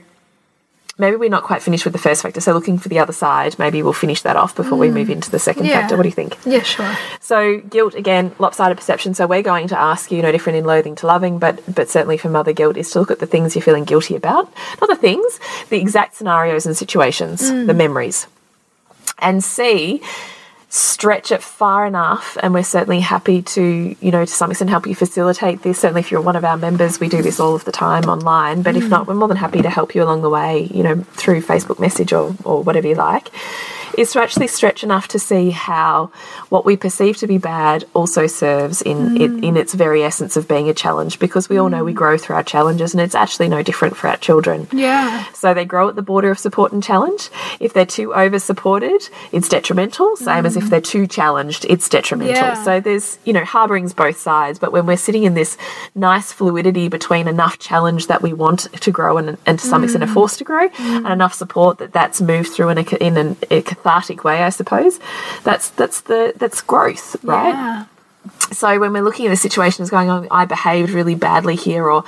maybe 0.97 1.15
we're 1.15 1.29
not 1.29 1.43
quite 1.43 1.61
finished 1.61 1.85
with 1.85 1.93
the 1.93 1.99
first 1.99 2.21
factor. 2.21 2.39
So 2.39 2.53
looking 2.53 2.77
for 2.77 2.89
the 2.89 2.99
other 2.99 3.13
side, 3.13 3.57
maybe 3.57 3.81
we'll 3.81 3.93
finish 3.93 4.21
that 4.21 4.35
off 4.35 4.55
before 4.55 4.77
we 4.77 4.89
move 4.89 5.07
mm. 5.07 5.13
into 5.13 5.31
the 5.31 5.39
second 5.39 5.65
Yeah. 5.65 5.81
factor. 5.81 5.97
What 5.97 6.03
do 6.03 6.09
you 6.09 6.13
think? 6.13 6.37
Yeah, 6.45 6.61
sure. 6.61 6.95
So 7.19 7.59
guilt 7.61 7.95
again, 7.95 8.31
lopsided 8.37 8.77
perception. 8.77 9.13
So 9.13 9.25
we're 9.25 9.41
going 9.41 9.67
to 9.69 9.79
ask 9.79 10.11
you, 10.11 10.21
no 10.21 10.31
different 10.31 10.57
in 10.57 10.65
loathing 10.65 10.95
to 10.95 11.07
loving, 11.07 11.39
but 11.39 11.61
but 11.73 11.89
certainly 11.89 12.17
for 12.17 12.29
mother 12.29 12.53
guilt 12.53 12.77
is 12.77 12.91
to 12.91 12.99
look 12.99 13.11
at 13.11 13.19
the 13.19 13.25
things 13.25 13.55
you're 13.55 13.63
feeling 13.63 13.85
guilty 13.85 14.15
about, 14.15 14.53
not 14.81 14.89
the 14.89 14.95
things, 14.95 15.39
the 15.69 15.79
exact 15.79 16.15
scenarios 16.15 16.65
and 16.65 16.77
situations, 16.77 17.41
the 17.41 17.73
mm. 17.73 17.75
memories, 17.75 18.27
and 19.19 19.43
see. 19.43 20.01
Stretch 20.75 21.31
it 21.31 21.43
far 21.43 21.85
enough, 21.85 22.35
and 22.41 22.51
we're 22.51 22.63
certainly 22.63 22.99
happy 22.99 23.43
to, 23.43 23.95
you 24.01 24.11
know, 24.11 24.25
to 24.25 24.31
some 24.31 24.49
extent 24.49 24.71
help 24.71 24.87
you 24.87 24.95
facilitate 24.95 25.61
this. 25.61 25.77
Certainly, 25.77 26.01
if 26.01 26.09
you're 26.09 26.19
one 26.19 26.35
of 26.35 26.43
our 26.43 26.57
members, 26.57 26.99
we 26.99 27.09
do 27.09 27.21
this 27.21 27.39
all 27.39 27.53
of 27.53 27.63
the 27.63 27.71
time 27.71 28.05
online. 28.05 28.63
But 28.63 28.75
if 28.75 28.85
mm. 28.85 28.89
not, 28.89 29.05
we're 29.05 29.13
more 29.13 29.27
than 29.27 29.37
happy 29.37 29.61
to 29.61 29.69
help 29.69 29.93
you 29.93 30.01
along 30.01 30.23
the 30.23 30.31
way, 30.31 30.63
you 30.73 30.81
know, 30.81 30.95
through 31.13 31.43
Facebook 31.43 31.79
message 31.79 32.11
or, 32.11 32.35
or 32.43 32.63
whatever 32.63 32.87
you 32.87 32.95
like 32.95 33.29
is 33.97 34.11
to 34.13 34.21
actually 34.21 34.47
stretch 34.47 34.83
enough 34.83 35.07
to 35.09 35.19
see 35.19 35.51
how 35.51 36.11
what 36.49 36.65
we 36.65 36.75
perceive 36.75 37.17
to 37.17 37.27
be 37.27 37.37
bad 37.37 37.85
also 37.93 38.27
serves 38.27 38.81
in 38.81 39.17
it, 39.17 39.31
mm. 39.31 39.43
in 39.43 39.57
its 39.57 39.73
very 39.73 40.03
essence 40.03 40.37
of 40.37 40.47
being 40.47 40.69
a 40.69 40.73
challenge 40.73 41.19
because 41.19 41.49
we 41.49 41.57
all 41.57 41.69
know 41.69 41.83
we 41.83 41.93
mm. 41.93 41.97
grow 41.97 42.17
through 42.17 42.35
our 42.35 42.43
challenges 42.43 42.93
and 42.93 43.01
it's 43.01 43.15
actually 43.15 43.47
no 43.47 43.61
different 43.63 43.95
for 43.95 44.07
our 44.07 44.17
children. 44.17 44.67
Yeah. 44.71 45.25
So 45.33 45.53
they 45.53 45.65
grow 45.65 45.89
at 45.89 45.95
the 45.95 46.01
border 46.01 46.31
of 46.31 46.39
support 46.39 46.71
and 46.71 46.83
challenge. 46.83 47.29
If 47.59 47.73
they're 47.73 47.85
too 47.85 48.13
over 48.13 48.39
supported, 48.39 49.09
it's 49.31 49.49
detrimental. 49.49 50.15
Same 50.17 50.45
as 50.45 50.57
if 50.57 50.65
mm. 50.65 50.69
they're 50.69 50.81
too 50.81 51.07
challenged, 51.07 51.65
it's 51.69 51.87
detrimental. 51.89 52.35
Yeah. 52.35 52.63
So 52.63 52.79
there's, 52.79 53.19
you 53.25 53.33
know, 53.33 53.43
harbourings 53.43 53.93
both 53.93 54.17
sides. 54.17 54.59
But 54.59 54.71
when 54.71 54.85
we're 54.85 54.97
sitting 54.97 55.23
in 55.23 55.33
this 55.33 55.57
nice 55.95 56.31
fluidity 56.31 56.87
between 56.87 57.27
enough 57.27 57.59
challenge 57.59 58.07
that 58.07 58.21
we 58.21 58.33
want 58.33 58.71
to 58.73 58.91
grow 58.91 59.17
and, 59.17 59.37
and 59.45 59.59
to 59.59 59.65
some 59.65 59.83
extent 59.83 60.03
are 60.03 60.07
forced 60.07 60.37
to 60.39 60.43
grow, 60.43 60.69
and 60.79 61.07
enough 61.07 61.33
support 61.33 61.77
that 61.77 61.93
that's 61.93 62.21
moved 62.21 62.49
through 62.49 62.69
in 62.69 62.77
a, 62.77 62.95
in 62.97 63.17
an, 63.17 63.37
a 63.51 63.61
cathartic 63.83 64.23
way, 64.23 64.41
I 64.43 64.49
suppose, 64.49 64.99
that's 65.43 65.69
that's 65.69 66.01
the 66.01 66.33
that's 66.37 66.61
growth, 66.61 67.21
right? 67.23 67.49
Yeah. 67.49 67.85
So 68.51 68.79
when 68.79 68.93
we're 68.93 69.03
looking 69.03 69.25
at 69.25 69.33
a 69.33 69.37
situation 69.37 69.83
as 69.83 69.89
going 69.89 70.09
on, 70.09 70.27
I 70.31 70.45
behaved 70.45 70.91
really 70.91 71.15
badly 71.15 71.55
here, 71.55 71.89
or 71.89 72.03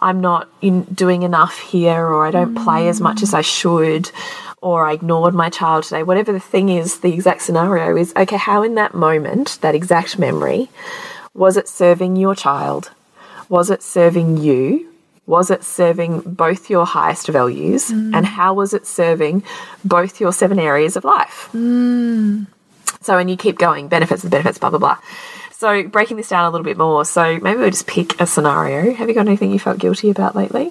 I'm 0.00 0.20
not 0.20 0.48
in 0.60 0.82
doing 0.82 1.22
enough 1.22 1.58
here, 1.58 2.04
or 2.04 2.26
I 2.26 2.30
don't 2.32 2.56
play 2.56 2.88
as 2.88 3.00
much 3.00 3.22
as 3.22 3.32
I 3.32 3.42
should, 3.42 4.10
or 4.60 4.86
I 4.86 4.94
ignored 4.94 5.34
my 5.34 5.50
child 5.50 5.84
today, 5.84 6.02
whatever 6.02 6.32
the 6.32 6.40
thing 6.40 6.68
is, 6.68 7.00
the 7.00 7.12
exact 7.12 7.42
scenario 7.42 7.96
is 7.96 8.12
okay, 8.16 8.36
how 8.36 8.62
in 8.62 8.74
that 8.74 8.94
moment, 8.94 9.58
that 9.60 9.74
exact 9.74 10.18
memory, 10.18 10.68
was 11.34 11.56
it 11.56 11.68
serving 11.68 12.16
your 12.16 12.34
child? 12.34 12.90
Was 13.48 13.70
it 13.70 13.82
serving 13.82 14.38
you? 14.38 14.91
Was 15.32 15.50
it 15.50 15.64
serving 15.64 16.20
both 16.20 16.68
your 16.68 16.84
highest 16.84 17.26
values? 17.28 17.88
And 18.14 18.26
how 18.26 18.52
was 18.52 18.74
it 18.74 18.86
serving 18.86 19.44
both 19.82 20.20
your 20.20 20.30
seven 20.30 20.58
areas 20.58 20.94
of 20.94 21.04
life? 21.04 21.48
So, 23.00 23.16
and 23.16 23.30
you 23.30 23.38
keep 23.38 23.56
going, 23.58 23.88
benefits 23.88 24.24
and 24.24 24.30
benefits, 24.30 24.58
blah, 24.58 24.68
blah, 24.68 24.78
blah. 24.78 24.98
So, 25.52 25.88
breaking 25.88 26.18
this 26.18 26.28
down 26.28 26.44
a 26.44 26.50
little 26.50 26.66
bit 26.66 26.76
more. 26.76 27.06
So, 27.06 27.38
maybe 27.40 27.60
we'll 27.60 27.70
just 27.70 27.86
pick 27.86 28.20
a 28.20 28.26
scenario. 28.26 28.92
Have 28.92 29.08
you 29.08 29.14
got 29.14 29.26
anything 29.26 29.52
you 29.52 29.58
felt 29.58 29.78
guilty 29.78 30.10
about 30.10 30.36
lately? 30.36 30.70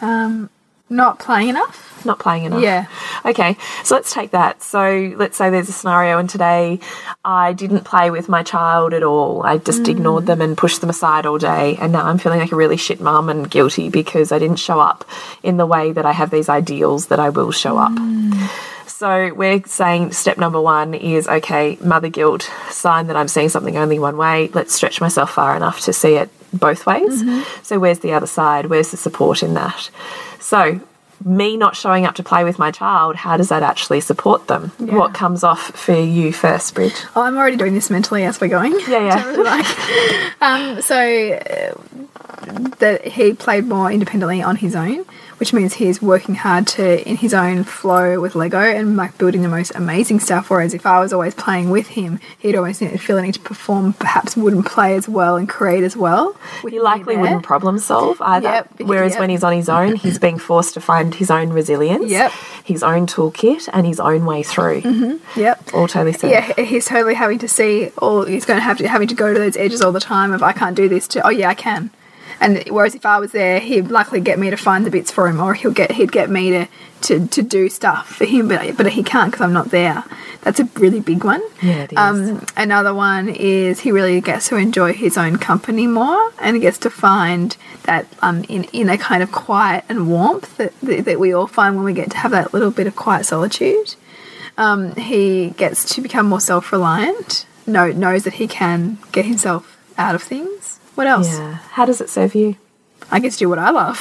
Um, 0.00 0.50
not 0.90 1.18
playing 1.18 1.48
enough. 1.48 2.04
Not 2.04 2.18
playing 2.18 2.44
enough? 2.44 2.62
Yeah. 2.62 2.86
Okay, 3.24 3.56
so 3.84 3.94
let's 3.94 4.12
take 4.12 4.30
that. 4.30 4.62
So, 4.62 5.14
let's 5.16 5.36
say 5.36 5.50
there's 5.50 5.68
a 5.68 5.72
scenario, 5.72 6.18
and 6.18 6.30
today 6.30 6.80
I 7.24 7.52
didn't 7.52 7.84
play 7.84 8.10
with 8.10 8.28
my 8.28 8.42
child 8.42 8.94
at 8.94 9.02
all. 9.02 9.42
I 9.42 9.58
just 9.58 9.82
mm. 9.82 9.88
ignored 9.88 10.26
them 10.26 10.40
and 10.40 10.56
pushed 10.56 10.80
them 10.80 10.90
aside 10.90 11.26
all 11.26 11.38
day. 11.38 11.76
And 11.80 11.92
now 11.92 12.04
I'm 12.04 12.18
feeling 12.18 12.40
like 12.40 12.52
a 12.52 12.56
really 12.56 12.76
shit 12.76 13.00
mum 13.00 13.28
and 13.28 13.50
guilty 13.50 13.90
because 13.90 14.32
I 14.32 14.38
didn't 14.38 14.58
show 14.58 14.80
up 14.80 15.04
in 15.42 15.56
the 15.56 15.66
way 15.66 15.92
that 15.92 16.06
I 16.06 16.12
have 16.12 16.30
these 16.30 16.48
ideals 16.48 17.08
that 17.08 17.18
I 17.18 17.30
will 17.30 17.50
show 17.50 17.78
up. 17.78 17.92
Mm. 17.92 18.48
So 18.98 19.32
we're 19.32 19.62
saying 19.64 20.10
step 20.10 20.38
number 20.38 20.60
one 20.60 20.92
is 20.92 21.28
okay, 21.28 21.78
mother 21.80 22.08
guilt, 22.08 22.50
sign 22.68 23.06
that 23.06 23.14
I'm 23.14 23.28
seeing 23.28 23.48
something 23.48 23.76
only 23.76 24.00
one 24.00 24.16
way. 24.16 24.48
Let's 24.48 24.74
stretch 24.74 25.00
myself 25.00 25.30
far 25.30 25.54
enough 25.54 25.82
to 25.82 25.92
see 25.92 26.16
it 26.16 26.28
both 26.52 26.84
ways. 26.84 27.22
So 27.62 27.78
where's 27.78 28.00
the 28.00 28.12
other 28.12 28.26
side? 28.26 28.66
Where's 28.66 28.90
the 28.90 28.96
support 28.96 29.44
in 29.44 29.54
that? 29.54 29.88
So 30.40 30.80
me 31.24 31.56
not 31.56 31.76
showing 31.76 32.06
up 32.06 32.16
to 32.16 32.24
play 32.24 32.42
with 32.42 32.58
my 32.58 32.72
child, 32.72 33.14
how 33.14 33.36
does 33.36 33.50
that 33.50 33.62
actually 33.62 34.00
support 34.00 34.48
them? 34.48 34.72
What 34.78 35.14
comes 35.14 35.44
off 35.44 35.70
for 35.76 35.94
you 35.94 36.32
first, 36.32 36.74
Bridge? 36.74 36.96
Oh, 37.14 37.22
I'm 37.22 37.36
already 37.36 37.56
doing 37.56 37.74
this 37.74 37.90
mentally 37.90 38.24
as 38.24 38.40
we're 38.40 38.48
going. 38.48 38.72
Yeah, 38.88 38.98
yeah. 38.98 39.24
Really 39.28 39.44
like. 39.44 40.42
um, 40.42 40.82
so 40.82 40.96
uh, 41.34 42.68
that 42.78 43.06
he 43.06 43.32
played 43.32 43.66
more 43.66 43.92
independently 43.92 44.42
on 44.42 44.56
his 44.56 44.74
own, 44.74 45.04
which 45.38 45.52
means 45.52 45.74
he's 45.74 46.02
working 46.02 46.34
hard 46.34 46.66
to 46.66 47.08
in 47.08 47.16
his 47.16 47.32
own 47.34 47.64
flow 47.64 48.20
with 48.20 48.34
Lego 48.34 48.60
and 48.60 48.96
like 48.96 49.16
building 49.18 49.42
the 49.42 49.48
most 49.48 49.72
amazing 49.74 50.20
stuff. 50.20 50.50
Whereas 50.50 50.74
if 50.74 50.86
I 50.86 51.00
was 51.00 51.12
always 51.12 51.34
playing 51.34 51.70
with 51.70 51.88
him, 51.88 52.20
he'd 52.38 52.56
always 52.56 52.78
feel 52.78 53.16
the 53.16 53.22
need 53.22 53.34
to 53.34 53.40
perform, 53.40 53.92
perhaps 53.94 54.36
wouldn't 54.36 54.66
play 54.66 54.94
as 54.94 55.08
well 55.08 55.36
and 55.36 55.48
create 55.48 55.84
as 55.84 55.96
well. 55.96 56.36
He 56.62 56.80
likely 56.80 57.16
wouldn't 57.16 57.42
problem 57.44 57.78
solve 57.78 58.20
either. 58.20 58.48
Yep, 58.48 58.80
Whereas 58.80 59.12
yep. 59.12 59.20
when 59.20 59.30
he's 59.30 59.44
on 59.44 59.52
his 59.52 59.68
own, 59.68 59.96
he's 59.96 60.18
being 60.18 60.38
forced 60.38 60.74
to 60.74 60.80
find 60.80 61.14
his 61.14 61.30
own 61.30 61.50
resilience, 61.50 62.10
Yep. 62.10 62.32
his 62.64 62.82
own 62.82 63.06
toolkit, 63.06 63.68
and 63.72 63.86
his 63.86 64.00
own 64.00 64.24
way 64.26 64.42
through. 64.42 64.82
Mm-hmm. 64.82 65.40
Yep. 65.40 65.74
All 65.74 65.88
totally 65.88 66.12
said. 66.12 66.30
Yeah, 66.30 66.64
he's 66.64 66.86
totally 66.86 67.14
having 67.14 67.38
to 67.38 67.48
see 67.48 67.88
all. 67.98 68.24
He's 68.24 68.44
going 68.44 68.58
to 68.58 68.62
have 68.64 68.78
to 68.78 68.88
having 68.88 69.08
to 69.08 69.14
go 69.14 69.32
to 69.32 69.38
those 69.38 69.56
edges 69.56 69.82
all 69.82 69.92
the 69.92 70.00
time 70.00 70.32
of 70.32 70.42
I 70.42 70.52
can't 70.52 70.76
do 70.76 70.88
this. 70.88 71.06
To 71.08 71.26
oh 71.26 71.30
yeah, 71.30 71.48
I 71.48 71.54
can. 71.54 71.90
And 72.40 72.62
whereas 72.68 72.94
if 72.94 73.04
I 73.04 73.18
was 73.18 73.32
there, 73.32 73.60
he'd 73.60 73.90
likely 73.90 74.20
get 74.20 74.38
me 74.38 74.50
to 74.50 74.56
find 74.56 74.86
the 74.86 74.90
bits 74.90 75.10
for 75.10 75.28
him, 75.28 75.40
or 75.40 75.54
he'll 75.54 75.72
get 75.72 75.92
he'd 75.92 76.12
get 76.12 76.30
me 76.30 76.50
to 76.50 76.68
to, 77.02 77.26
to 77.28 77.42
do 77.42 77.68
stuff 77.68 78.08
for 78.08 78.24
him, 78.24 78.48
but 78.48 78.76
but 78.76 78.90
he 78.92 79.02
can't 79.02 79.30
because 79.30 79.44
I'm 79.44 79.52
not 79.52 79.70
there. 79.70 80.04
That's 80.42 80.60
a 80.60 80.64
really 80.76 81.00
big 81.00 81.24
one. 81.24 81.42
Yeah, 81.62 81.82
it 81.82 81.92
is. 81.92 81.98
Um, 81.98 82.46
another 82.56 82.94
one 82.94 83.28
is 83.28 83.80
he 83.80 83.92
really 83.92 84.20
gets 84.20 84.48
to 84.48 84.56
enjoy 84.56 84.92
his 84.92 85.18
own 85.18 85.38
company 85.38 85.86
more, 85.86 86.32
and 86.40 86.56
he 86.56 86.60
gets 86.62 86.78
to 86.78 86.90
find 86.90 87.56
that 87.84 88.06
um, 88.22 88.44
in 88.48 88.64
in 88.72 88.88
a 88.88 88.98
kind 88.98 89.22
of 89.22 89.32
quiet 89.32 89.84
and 89.88 90.08
warmth 90.08 90.56
that, 90.58 90.78
that 90.80 91.04
that 91.04 91.20
we 91.20 91.32
all 91.32 91.46
find 91.46 91.76
when 91.76 91.84
we 91.84 91.92
get 91.92 92.10
to 92.12 92.18
have 92.18 92.30
that 92.30 92.52
little 92.52 92.70
bit 92.70 92.86
of 92.86 92.94
quiet 92.94 93.26
solitude 93.26 93.96
um, 94.58 94.94
he 94.96 95.50
gets 95.50 95.94
to 95.94 96.02
become 96.02 96.26
more 96.26 96.40
self-reliant. 96.40 97.46
Know, 97.66 97.92
knows 97.92 98.24
that 98.24 98.34
he 98.34 98.48
can 98.48 98.98
get 99.12 99.26
himself 99.26 99.78
out 99.96 100.14
of 100.14 100.22
things. 100.22 100.67
What 100.98 101.06
else? 101.06 101.28
Yeah. 101.38 101.52
How 101.78 101.84
does 101.86 102.00
it 102.00 102.10
serve 102.10 102.34
you? 102.34 102.56
I 103.08 103.20
get 103.20 103.30
to 103.30 103.38
do 103.38 103.48
what 103.48 103.60
I 103.60 103.70
love, 103.70 104.00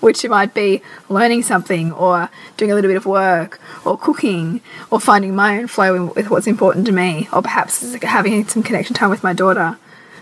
which 0.00 0.26
might 0.26 0.54
be 0.54 0.80
learning 1.10 1.42
something, 1.42 1.92
or 1.92 2.30
doing 2.56 2.70
a 2.72 2.74
little 2.74 2.88
bit 2.88 2.96
of 2.96 3.04
work, 3.04 3.60
or 3.84 3.98
cooking, 3.98 4.62
or 4.90 4.98
finding 4.98 5.36
my 5.36 5.58
own 5.58 5.66
flow 5.66 6.06
with 6.06 6.30
what's 6.30 6.46
important 6.46 6.86
to 6.86 6.92
me, 6.92 7.28
or 7.34 7.42
perhaps 7.42 7.92
having 8.02 8.48
some 8.48 8.62
connection 8.62 8.94
time 8.94 9.10
with 9.10 9.22
my 9.22 9.34
daughter. 9.34 9.76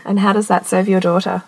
And 0.05 0.19
how 0.19 0.33
does 0.33 0.49
that 0.49 0.67
serve 0.67 0.89
your 0.89 0.99
daughter? 0.99 1.45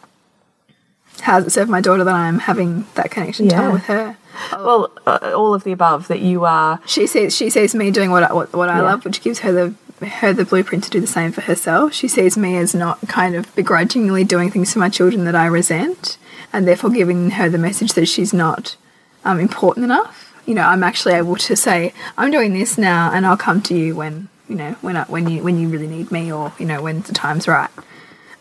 How 1.23 1.38
does 1.38 1.49
it 1.49 1.50
serve 1.50 1.68
my 1.68 1.80
daughter 1.80 2.04
that 2.04 2.14
I'm 2.14 2.38
having 2.38 2.87
that 2.94 3.11
connection 3.11 3.47
Yeah. 3.47 3.56
time 3.61 3.73
with 3.73 3.82
her? 3.87 4.16
Well, 4.52 4.92
uh, 5.08 5.32
all 5.35 5.54
of 5.54 5.64
the 5.64 5.73
above. 5.73 6.06
That 6.06 6.20
you 6.20 6.44
are. 6.44 6.78
she 6.87 7.08
sees 7.08 7.35
she 7.35 7.50
sees 7.50 7.75
me 7.75 7.90
doing 7.90 8.12
what 8.12 8.23
I, 8.23 8.32
what, 8.32 8.52
what 8.52 8.68
I 8.68 8.76
Yeah. 8.76 8.82
love, 8.82 9.04
which 9.04 9.23
gives 9.23 9.40
her 9.40 9.50
the 9.50 9.75
her 10.00 10.33
the 10.33 10.45
blueprint 10.45 10.85
to 10.85 10.90
do 10.90 11.00
the 11.00 11.07
same 11.07 11.33
for 11.33 11.43
herself. 11.43 11.93
She 11.93 12.09
sees 12.09 12.37
me 12.37 12.57
as 12.57 12.75
not 12.75 13.00
kind 13.09 13.35
of 13.35 13.55
begrudgingly 13.55 14.25
doing 14.25 14.50
things 14.50 14.73
for 14.73 14.78
my 14.78 14.88
children 14.88 15.25
that 15.25 15.35
I 15.35 15.47
resent, 15.47 16.19
and 16.52 16.67
therefore 16.67 16.90
giving 16.90 17.31
her 17.33 17.49
the 17.49 17.59
message 17.59 17.93
that 17.95 18.07
she's 18.07 18.33
not 18.33 18.76
um, 19.25 19.40
important 19.40 19.85
enough. 19.85 20.33
You 20.47 20.55
know, 20.55 20.62
I'm 20.62 20.83
actually 20.83 21.14
able 21.14 21.37
to 21.37 21.57
say 21.57 21.93
I'm 22.17 22.31
doing 22.31 22.55
this 22.55 22.78
now, 22.78 23.11
and 23.12 23.26
I'll 23.26 23.37
come 23.37 23.61
to 23.62 23.75
you 23.75 23.95
when 23.95 24.28
you 24.49 24.57
know 24.57 24.73
when 24.81 24.97
I, 24.97 25.05
when 25.05 25.28
you 25.28 25.43
when 25.43 25.59
you 25.59 25.69
really 25.69 25.88
need 25.88 26.11
me, 26.11 26.33
or 26.33 26.52
you 26.59 26.67
know 26.67 26.83
when 26.83 27.02
the 27.02 27.12
time's 27.12 27.49
right. 27.49 27.71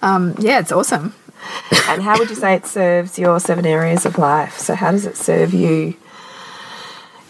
Um, 0.01 0.35
yeah, 0.39 0.59
it's 0.59 0.71
awesome. 0.71 1.13
And 1.87 2.01
how 2.01 2.17
would 2.17 2.29
you 2.29 2.35
say 2.35 2.55
it 2.55 2.65
serves 2.65 3.17
your 3.17 3.39
seven 3.39 3.65
areas 3.65 4.05
of 4.05 4.17
life? 4.17 4.57
So 4.57 4.75
how 4.75 4.91
does 4.91 5.05
it 5.05 5.15
serve 5.15 5.53
you? 5.53 5.95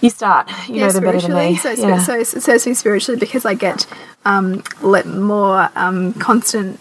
You 0.02 0.10
start. 0.10 0.50
You 0.68 0.82
know 0.82 0.92
them 0.92 1.04
better 1.04 1.20
than 1.20 1.34
me. 1.36 1.56
So, 1.58 1.72
yeah. 1.72 2.00
so, 2.00 2.24
so 2.24 2.70
me 2.70 2.76
spiritually 2.76 3.20
because 3.20 3.46
I 3.46 3.56
get 3.56 3.88
um, 4.26 4.64
let 4.82 5.08
more 5.08 5.70
um, 5.76 6.14
constant, 6.14 6.80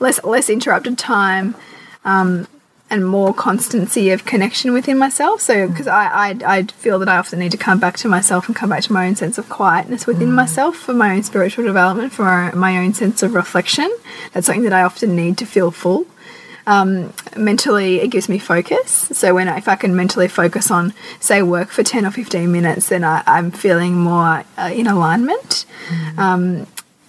less 0.00 0.22
less 0.24 0.48
interrupted 0.48 0.96
time, 0.96 1.54
um, 2.04 2.46
and 2.88 3.06
more 3.06 3.34
constancy 3.34 4.10
of 4.10 4.24
connection 4.24 4.72
within 4.72 4.96
myself. 4.96 5.42
So 5.42 5.68
because 5.68 5.86
I, 5.86 6.06
I 6.06 6.36
I 6.46 6.62
feel 6.62 6.98
that 7.00 7.08
I 7.08 7.18
often 7.18 7.38
need 7.38 7.52
to 7.52 7.58
come 7.58 7.78
back 7.78 7.98
to 7.98 8.08
myself 8.08 8.46
and 8.46 8.56
come 8.56 8.70
back 8.70 8.82
to 8.84 8.92
my 8.94 9.06
own 9.06 9.16
sense 9.16 9.36
of 9.36 9.48
quietness 9.50 10.06
within 10.06 10.32
myself 10.32 10.76
for 10.76 10.94
my 10.94 11.14
own 11.14 11.22
spiritual 11.22 11.64
development, 11.64 12.12
for 12.12 12.50
my 12.54 12.78
own 12.78 12.94
sense 12.94 13.22
of 13.22 13.34
reflection. 13.34 13.94
That's 14.32 14.46
something 14.46 14.64
that 14.64 14.72
I 14.72 14.82
often 14.82 15.14
need 15.14 15.36
to 15.38 15.46
feel 15.46 15.70
full 15.70 16.06
mentally 17.36 18.00
it 18.00 18.08
gives 18.08 18.28
me 18.28 18.38
focus. 18.38 18.90
So 18.90 19.34
when 19.34 19.48
I, 19.48 19.58
if 19.58 19.68
i 19.68 19.76
can 19.76 19.94
mentally 19.94 20.28
focus 20.28 20.70
on 20.70 20.94
say 21.20 21.42
work 21.42 21.70
for 21.70 21.82
10 21.82 22.06
or 22.06 22.10
15 22.10 22.50
minutes 22.50 22.88
then 22.88 23.04
I, 23.04 23.22
i'm 23.26 23.50
feeling 23.50 23.94
more 23.94 24.44
uh, 24.56 24.70
in 24.72 24.86
alignment. 24.86 25.66
Um, 26.16 26.66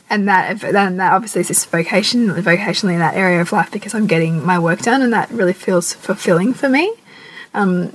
and 0.10 0.28
that 0.28 0.60
then 0.60 0.98
that 0.98 1.14
obviously 1.14 1.42
is 1.42 1.48
this 1.48 1.66
vocation 1.66 2.28
vocationally 2.30 2.94
in 2.94 3.00
that 3.00 3.16
area 3.16 3.42
of 3.42 3.52
life 3.52 3.72
because 3.72 3.94
i'm 3.94 4.08
getting 4.08 4.46
my 4.46 4.60
work 4.60 4.80
done 4.82 5.02
and 5.02 5.14
that 5.14 5.30
really 5.32 5.54
feels 5.54 5.94
fulfilling 5.94 6.54
for 6.54 6.70
me. 6.70 6.94
Um, 7.54 7.94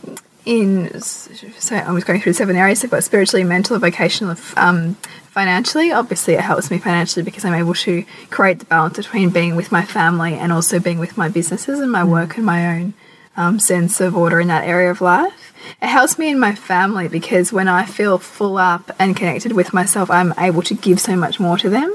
in 0.51 1.01
so 1.01 1.77
I 1.77 1.93
was 1.93 2.05
going 2.05 2.21
through 2.21 2.33
seven 2.35 2.57
areas. 2.57 2.83
I've 2.85 2.91
got 2.91 3.05
spiritually, 3.05 3.45
mental, 3.45 3.79
vocational, 3.79 4.37
um, 4.57 4.95
financially. 5.39 5.93
Obviously, 5.93 6.35
it 6.35 6.41
helps 6.41 6.71
me 6.71 6.79
financially 6.79 7.23
because 7.23 7.45
I'm 7.45 7.55
able 7.55 7.75
to 7.75 8.05
create 8.31 8.59
the 8.59 8.65
balance 8.65 8.97
between 8.97 9.31
being 9.31 9.55
with 9.57 9.71
my 9.71 9.85
family 9.85 10.35
and 10.35 10.53
also 10.53 10.81
being 10.81 10.99
with 10.99 11.17
my 11.17 11.29
businesses 11.29 11.79
and 11.79 11.91
my 11.93 12.03
work 12.05 12.37
and 12.37 12.45
my 12.45 12.61
own 12.77 12.95
um, 13.37 13.61
sense 13.61 14.01
of 14.01 14.17
order 14.17 14.41
in 14.41 14.49
that 14.49 14.67
area 14.67 14.91
of 14.91 15.01
life. 15.01 15.53
It 15.81 15.87
helps 15.89 16.19
me 16.19 16.29
in 16.31 16.39
my 16.41 16.55
family 16.55 17.07
because 17.07 17.53
when 17.53 17.69
I 17.69 17.85
feel 17.85 18.19
full 18.19 18.59
up 18.59 18.91
and 18.99 19.17
connected 19.17 19.53
with 19.53 19.73
myself, 19.73 20.11
I'm 20.11 20.35
able 20.39 20.63
to 20.63 20.75
give 20.75 20.99
so 21.01 21.15
much 21.15 21.39
more 21.39 21.59
to 21.59 21.71
them. 21.71 21.95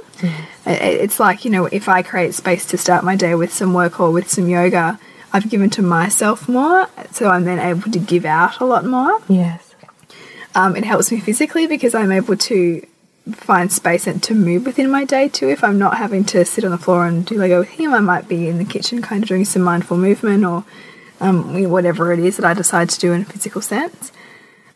It- 0.65 1.01
It's 1.03 1.19
like, 1.19 1.43
you 1.45 1.51
know, 1.51 1.65
if 1.65 1.89
I 1.89 2.01
create 2.03 2.33
space 2.35 2.65
to 2.67 2.77
start 2.77 3.03
my 3.03 3.15
day 3.17 3.35
with 3.35 3.53
some 3.53 3.73
work 3.73 3.99
or 3.99 4.11
with 4.11 4.29
some 4.29 4.47
yoga, 4.47 4.97
I've 5.35 5.49
given 5.49 5.69
to 5.71 5.81
myself 5.81 6.47
more, 6.47 6.87
so 7.11 7.27
I'm 7.27 7.43
then 7.43 7.59
able 7.59 7.91
to 7.91 7.99
give 7.99 8.23
out 8.23 8.61
a 8.61 8.65
lot 8.65 8.85
more. 8.85 9.19
yes. 9.27 9.75
Um, 10.55 10.77
it 10.77 10.85
helps 10.85 11.11
me 11.11 11.19
physically 11.19 11.67
because 11.67 11.93
I'm 11.93 12.13
able 12.13 12.37
to 12.37 12.87
find 13.33 13.69
space 13.69 14.07
and 14.07 14.23
to 14.23 14.33
move 14.33 14.65
within 14.65 14.89
my 14.89 15.03
day 15.03 15.27
too. 15.27 15.49
If 15.49 15.61
I'm 15.61 15.77
not 15.77 15.97
having 15.97 16.23
to 16.25 16.45
sit 16.45 16.63
on 16.63 16.71
the 16.71 16.77
floor 16.77 17.05
and 17.05 17.25
do 17.25 17.37
Lego 17.37 17.59
with 17.59 17.71
him, 17.71 17.93
I 17.93 17.99
might 17.99 18.29
be 18.29 18.47
in 18.47 18.59
the 18.59 18.63
kitchen 18.63 19.01
kind 19.01 19.23
of 19.23 19.27
doing 19.27 19.43
some 19.43 19.61
mindful 19.61 19.97
movement 19.97 20.45
or 20.45 20.63
um, 21.19 21.69
whatever 21.69 22.13
it 22.13 22.19
is 22.19 22.37
that 22.37 22.45
I 22.45 22.53
decide 22.53 22.89
to 22.91 22.99
do 23.01 23.11
in 23.11 23.23
a 23.23 23.25
physical 23.25 23.59
sense. 23.59 24.13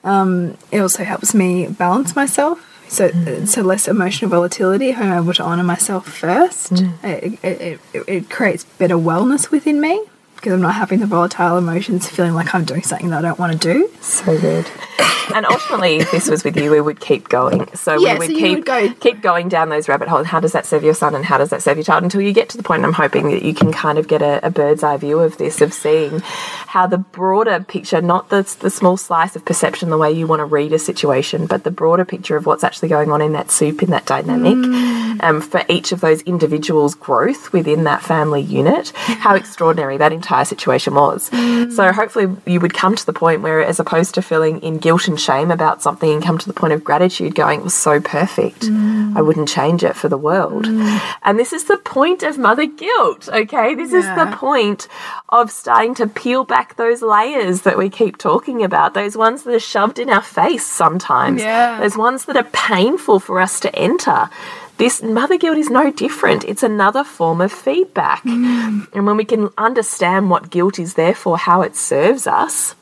Um, 0.03 0.57
it 0.73 0.81
also 0.81 1.05
helps 1.05 1.33
me 1.33 1.67
balance 1.67 2.17
myself. 2.17 2.65
So, 2.89 3.45
so 3.45 3.61
less 3.61 3.87
emotional 3.87 4.29
volatility. 4.29 4.89
If 4.89 4.97
I'm 4.97 5.23
able 5.23 5.33
to 5.35 5.43
honor 5.43 5.63
myself 5.63 6.05
first, 6.05 6.73
it, 7.01 7.39
it, 7.41 7.79
it, 7.93 8.03
it 8.05 8.29
creates 8.29 8.65
better 8.65 8.95
wellness 8.95 9.51
within 9.51 9.79
me 9.79 10.05
because 10.39 10.53
I'm 10.53 10.61
not 10.61 10.75
having 10.75 10.99
the 10.99 11.05
volatile 11.05 11.57
emotions, 11.57 12.07
feeling 12.07 12.33
like 12.33 12.55
I'm 12.55 12.63
doing 12.63 12.81
something 12.83 13.09
that 13.09 13.19
I 13.19 13.21
don't 13.27 13.39
want 13.39 13.53
to 13.53 13.73
do. 13.73 13.89
So 14.01 14.39
good. 14.39 14.65
and 15.35 15.45
ultimately, 15.45 15.97
if 15.97 16.11
this 16.11 16.29
was 16.29 16.43
with 16.43 16.55
you, 16.55 16.71
we 16.71 16.79
would 16.79 16.99
keep 16.99 17.27
going. 17.27 17.67
So 17.75 17.99
Yeah, 17.99 18.13
we 18.13 18.19
would 18.19 18.27
so 18.27 18.33
you 18.33 18.39
keep 18.39 18.57
would 18.57 18.65
go- 18.65 18.93
keep 18.95 19.21
going 19.21 19.49
down 19.49 19.69
those 19.69 19.89
rabbit 19.89 20.07
holes. 20.07 20.27
How 20.27 20.39
does 20.39 20.53
that 20.53 20.65
serve 20.65 20.83
your 20.83 20.93
son, 20.93 21.13
and 21.13 21.25
how 21.25 21.37
does 21.37 21.49
that 21.49 21.61
serve 21.61 21.77
your 21.77 21.83
child? 21.83 22.03
Until 22.03 22.21
you 22.21 22.31
get 22.33 22.47
to 22.49 22.57
the 22.57 22.63
point, 22.63 22.85
I'm 22.85 22.93
hoping 22.93 23.29
that 23.31 23.43
you 23.43 23.53
can 23.53 23.71
kind 23.73 23.97
of 23.97 24.07
get 24.07 24.21
a, 24.21 24.45
a 24.45 24.49
bird's 24.49 24.81
eye 24.81 24.97
view 24.97 25.19
of 25.19 25.37
this, 25.37 25.61
of 25.61 25.73
seeing 25.73 26.19
how 26.21 26.87
the 26.87 26.97
broader 26.97 27.59
picture, 27.67 28.01
not 28.01 28.29
the 28.29 28.43
the 28.61 28.69
small 28.69 28.95
slice 28.97 29.35
of 29.35 29.43
perception, 29.43 29.89
the 29.89 29.97
way 29.97 30.11
you 30.11 30.25
want 30.25 30.39
to 30.39 30.45
read 30.45 30.71
a 30.73 30.79
situation, 30.79 31.47
but 31.47 31.63
the 31.63 31.71
broader 31.71 32.05
picture 32.05 32.37
of 32.37 32.45
what's 32.45 32.63
actually 32.63 32.89
going 32.89 33.11
on 33.11 33.21
in 33.21 33.33
that 33.33 33.51
soup, 33.51 33.83
in 33.83 33.89
that 33.91 34.05
dynamic, 34.05 34.55
mm. 34.55 34.98
Um, 35.21 35.41
for 35.41 35.63
each 35.69 35.91
of 35.91 36.01
those 36.01 36.21
individuals' 36.23 36.95
growth 36.95 37.53
within 37.53 37.83
that 37.85 38.01
family 38.01 38.41
unit. 38.41 38.89
How 38.95 39.35
extraordinary 39.35 39.97
that 39.97 40.11
entire 40.13 40.45
situation 40.45 40.93
was. 40.95 41.29
Mm. 41.29 41.71
So 41.71 41.91
hopefully 41.91 42.35
you 42.45 42.59
would 42.59 42.73
come 42.73 42.95
to 42.95 43.05
the 43.05 43.13
point 43.13 43.41
where, 43.41 43.63
as 43.63 43.79
opposed 43.79 44.15
to 44.15 44.21
feeling 44.21 44.61
in 44.61 44.77
guilt 44.77 45.07
and 45.07 45.19
shame 45.19 45.51
about 45.51 45.81
something, 45.81 46.11
and 46.11 46.23
come 46.23 46.37
to 46.37 46.47
the 46.47 46.53
point 46.53 46.73
of 46.73 46.83
gratitude, 46.83 47.35
going, 47.35 47.59
"It 47.59 47.63
was 47.63 47.73
so 47.73 47.99
perfect. 47.99 48.61
Mm. 48.61 49.15
I 49.17 49.21
wouldn't 49.21 49.49
change 49.49 49.83
it 49.83 49.95
for 49.95 50.09
the 50.09 50.17
world." 50.17 50.65
Mm. 50.65 51.01
And 51.23 51.39
this 51.39 51.53
is 51.53 51.65
the 51.65 51.77
point 51.77 52.23
of 52.23 52.37
mother 52.37 52.65
guilt. 52.65 53.29
Okay, 53.29 53.75
this 53.75 53.93
is 53.93 54.05
the 54.05 54.29
point 54.35 54.87
of 55.29 55.51
starting 55.51 55.95
to 55.95 56.07
peel 56.07 56.43
back 56.43 56.75
those 56.75 57.01
layers 57.01 57.61
that 57.61 57.77
we 57.77 57.89
keep 57.89 58.17
talking 58.17 58.63
about. 58.63 58.93
Those 58.93 59.15
ones 59.17 59.43
that 59.43 59.53
are 59.53 59.59
shoved 59.59 59.99
in 59.99 60.09
our 60.09 60.21
face 60.21 60.65
sometimes. 60.65 61.41
Yeah. 61.41 61.79
Those 61.79 61.97
ones 61.97 62.25
that 62.25 62.37
are 62.37 62.43
painful 62.43 63.19
for 63.19 63.39
us 63.39 63.59
to 63.61 63.75
enter. 63.75 64.29
This 64.79 65.03
mother 65.03 65.37
guilt 65.37 65.57
is 65.57 65.69
no 65.69 65.91
different. 65.91 66.45
It's 66.45 66.63
another 66.63 67.03
form 67.03 67.41
of 67.41 67.51
feedback. 67.51 68.23
Mm. 68.23 68.87
And 68.93 69.05
when 69.05 69.17
we 69.17 69.25
can 69.25 69.49
understand 69.57 70.29
what 70.29 70.49
guilt 70.49 70.79
is 70.79 70.93
there 70.93 71.13
for, 71.13 71.37
how 71.37 71.61
it 71.63 71.75
serves 71.75 72.25
us, 72.25 72.75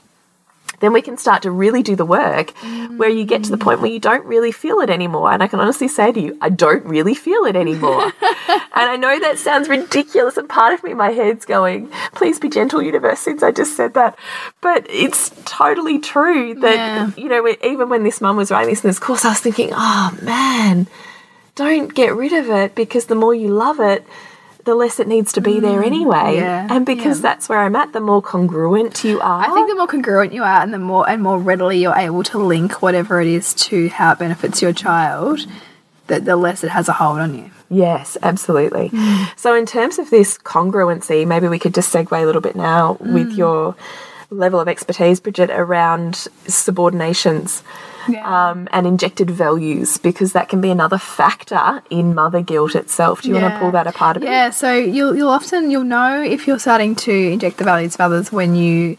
then 0.80 0.94
we 0.94 1.02
can 1.02 1.18
start 1.18 1.42
to 1.42 1.50
really 1.50 1.82
do 1.82 1.96
the 1.96 2.06
work 2.06 2.52
where 2.98 3.10
you 3.10 3.26
get 3.26 3.44
to 3.46 3.50
the 3.50 3.58
point 3.58 3.82
where 3.82 3.90
you 3.90 4.00
don't 4.00 4.24
really 4.26 4.52
feel 4.52 4.80
it 4.80 4.92
anymore. 4.92 5.32
And 5.32 5.42
I 5.42 5.48
can 5.48 5.60
honestly 5.60 5.88
say 5.88 6.12
to 6.12 6.20
you, 6.20 6.38
I 6.40 6.50
don't 6.50 6.86
really 6.86 7.16
feel 7.16 7.46
it 7.46 7.56
anymore. 7.56 8.04
and 8.50 8.62
I 8.76 8.96
know 8.96 9.20
that 9.20 9.40
sounds 9.40 9.68
ridiculous, 9.68 10.38
and 10.38 10.48
part 10.48 10.76
of 10.76 10.84
me, 10.84 10.94
my 10.94 11.10
head's 11.10 11.46
going, 11.46 11.90
please 12.14 12.38
be 12.38 12.48
gentle, 12.48 12.80
universe, 12.82 13.20
since 13.20 13.42
I 13.42 13.52
just 13.52 13.76
said 13.76 13.96
that. 13.96 14.20
But 14.62 14.86
it's 14.88 15.32
totally 15.46 15.98
true 15.98 16.54
that, 16.56 16.76
Yeah. 16.76 17.12
you 17.18 17.28
know, 17.28 17.48
even 17.64 17.90
when 17.90 18.04
this 18.04 18.22
mum 18.22 18.38
was 18.38 18.52
writing 18.52 18.70
this 18.70 18.84
in 18.84 18.90
this 18.90 19.00
course, 19.00 19.26
I 19.26 19.30
was 19.30 19.40
thinking, 19.40 19.72
oh 19.74 20.16
man, 20.22 20.86
don't 21.58 21.94
get 21.94 22.16
rid 22.16 22.32
of 22.32 22.50
it 22.50 22.76
because 22.76 23.08
the 23.08 23.16
more 23.16 23.36
you 23.36 23.50
love 23.50 23.80
it, 23.80 24.06
the 24.64 24.76
less 24.76 25.00
it 25.00 25.08
needs 25.08 25.34
to 25.34 25.42
be 25.42 25.60
there 25.60 25.82
mm, 25.82 25.86
anyway. 25.86 26.36
yeah, 26.36 26.68
and 26.70 26.86
because 26.86 27.18
yeah. 27.18 27.24
that's 27.24 27.50
where 27.50 27.60
I'm 27.60 27.76
at, 27.76 27.94
the 27.94 28.00
more 28.00 28.22
congruent 28.22 29.04
you 29.04 29.20
are. 29.20 29.42
I 29.42 29.54
think 29.54 29.70
the 29.70 29.76
more 29.76 29.88
congruent 29.88 30.34
you 30.34 30.44
are, 30.44 30.62
and 30.62 30.74
the 30.74 30.80
more 30.80 31.10
and 31.10 31.24
more 31.24 31.40
readily 31.40 31.80
you're 31.80 31.96
able 31.96 32.24
to 32.24 32.38
link 32.38 32.82
whatever 32.82 33.20
it 33.20 33.28
is 33.28 33.54
to 33.56 33.90
how 33.90 34.12
it 34.12 34.20
benefits 34.20 34.62
your 34.62 34.74
child, 34.74 35.48
that 36.08 36.26
the 36.26 36.36
less 36.36 36.64
it 36.64 36.70
has 36.70 36.88
a 36.88 36.94
hold 36.94 37.20
on 37.20 37.34
you. 37.36 37.50
Yes, 37.70 38.18
absolutely. 38.22 38.90
Mm. 38.90 39.38
So, 39.38 39.56
in 39.56 39.66
terms 39.66 40.00
of 40.00 40.10
this 40.10 40.38
congruency, 40.38 41.26
maybe 41.26 41.48
we 41.48 41.60
could 41.60 41.74
just 41.74 41.94
segue 41.94 42.22
a 42.22 42.26
little 42.26 42.42
bit 42.42 42.56
now 42.56 42.98
with 43.00 43.32
mm. 43.32 43.38
your 43.38 43.76
level 44.30 44.60
of 44.60 44.68
expertise, 44.68 45.20
Bridget, 45.20 45.50
around 45.50 46.28
subordinations 46.48 47.62
Yeah. 48.10 48.50
um, 48.52 48.68
and 48.72 48.86
injected 48.88 49.30
values, 49.32 49.98
because 49.98 50.34
that 50.34 50.50
can 50.50 50.62
be 50.62 50.70
another 50.70 50.98
factor 50.98 51.82
in 51.90 52.14
mother 52.16 52.42
guilt 52.42 52.76
itself. 52.76 53.22
Do 53.22 53.30
you 53.30 53.36
want 53.36 53.54
to 53.54 53.60
pull 53.60 53.72
that 53.72 53.88
apart 53.88 54.18
a 54.18 54.20
bit? 54.22 54.30
Yeah, 54.30 54.50
so 54.50 54.74
you'll 54.74 55.16
you'll 55.16 55.30
often 55.30 55.72
you'll 55.72 55.84
know 55.84 56.22
if 56.22 56.48
you're 56.48 56.60
starting 56.60 56.96
to 56.96 57.12
inject 57.12 57.58
the 57.58 57.64
values 57.66 57.96
of 57.96 58.02
others 58.02 58.32
when 58.32 58.56
you 58.56 58.98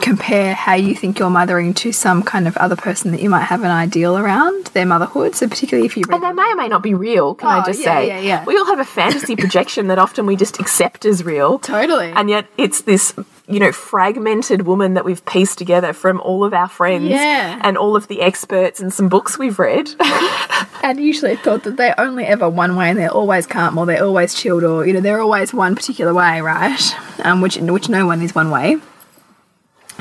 compare 0.00 0.54
how 0.54 0.74
you 0.74 0.94
think 0.94 1.18
you're 1.18 1.28
mothering 1.28 1.74
to 1.74 1.90
some 1.90 2.22
kind 2.22 2.46
of 2.46 2.56
other 2.58 2.76
person 2.76 3.10
that 3.10 3.20
you 3.20 3.28
might 3.28 3.42
have 3.42 3.64
an 3.64 3.70
ideal 3.72 4.16
around 4.16 4.66
their 4.68 4.86
motherhood. 4.86 5.34
So 5.34 5.48
particularly 5.48 5.86
if 5.86 5.96
you 5.96 6.04
And 6.08 6.22
they 6.22 6.32
may 6.32 6.52
or 6.52 6.54
may 6.54 6.68
not 6.68 6.84
be 6.84 6.94
real, 6.94 7.34
can 7.34 7.48
I 7.48 7.58
Oh, 7.60 7.64
just 7.66 7.80
yeah, 7.80 7.84
say? 7.98 8.06
yeah, 8.06 8.20
yeah. 8.20 8.44
We 8.44 8.56
all 8.56 8.66
have 8.66 8.78
a 8.78 8.84
fantasy 8.84 9.34
projection 9.34 9.88
that 9.88 9.98
often 9.98 10.24
we 10.24 10.36
just 10.36 10.60
accept 10.60 11.04
as 11.04 11.24
real. 11.24 11.58
Totally. 11.58 12.12
And 12.12 12.30
yet 12.30 12.46
it's 12.56 12.82
this, 12.82 13.12
you 13.48 13.58
know, 13.58 13.72
fragmented 13.72 14.62
woman 14.62 14.94
that 14.94 15.04
we've 15.04 15.24
pieced 15.26 15.58
together 15.58 15.92
from 15.92 16.20
all 16.20 16.44
of 16.44 16.54
our 16.54 16.68
friends 16.68 17.08
Yeah. 17.08 17.60
and 17.62 17.76
all 17.76 17.96
of 17.96 18.06
the 18.08 18.22
experts 18.22 18.80
and 18.80 18.92
some 18.92 19.08
books 19.08 19.38
we've 19.38 19.58
read. 19.58 19.90
and 20.84 21.00
usually 21.00 21.36
thought 21.36 21.64
that 21.64 21.76
they're 21.76 21.98
only 21.98 22.24
ever 22.24 22.48
one 22.48 22.76
way 22.76 22.88
and 22.90 22.98
they're 22.98 23.10
always 23.10 23.46
calm 23.46 23.78
or 23.78 23.86
they're 23.86 24.04
always 24.04 24.34
chilled 24.34 24.62
or 24.64 24.86
you 24.86 24.92
know 24.92 25.00
they're 25.00 25.20
always 25.20 25.52
one 25.52 25.74
particular 25.74 26.14
way, 26.14 26.40
right? 26.40 26.80
Um, 27.24 27.40
which 27.40 27.56
which 27.56 27.88
no 27.88 28.06
one 28.06 28.22
is 28.22 28.34
one 28.34 28.50
way. 28.50 28.76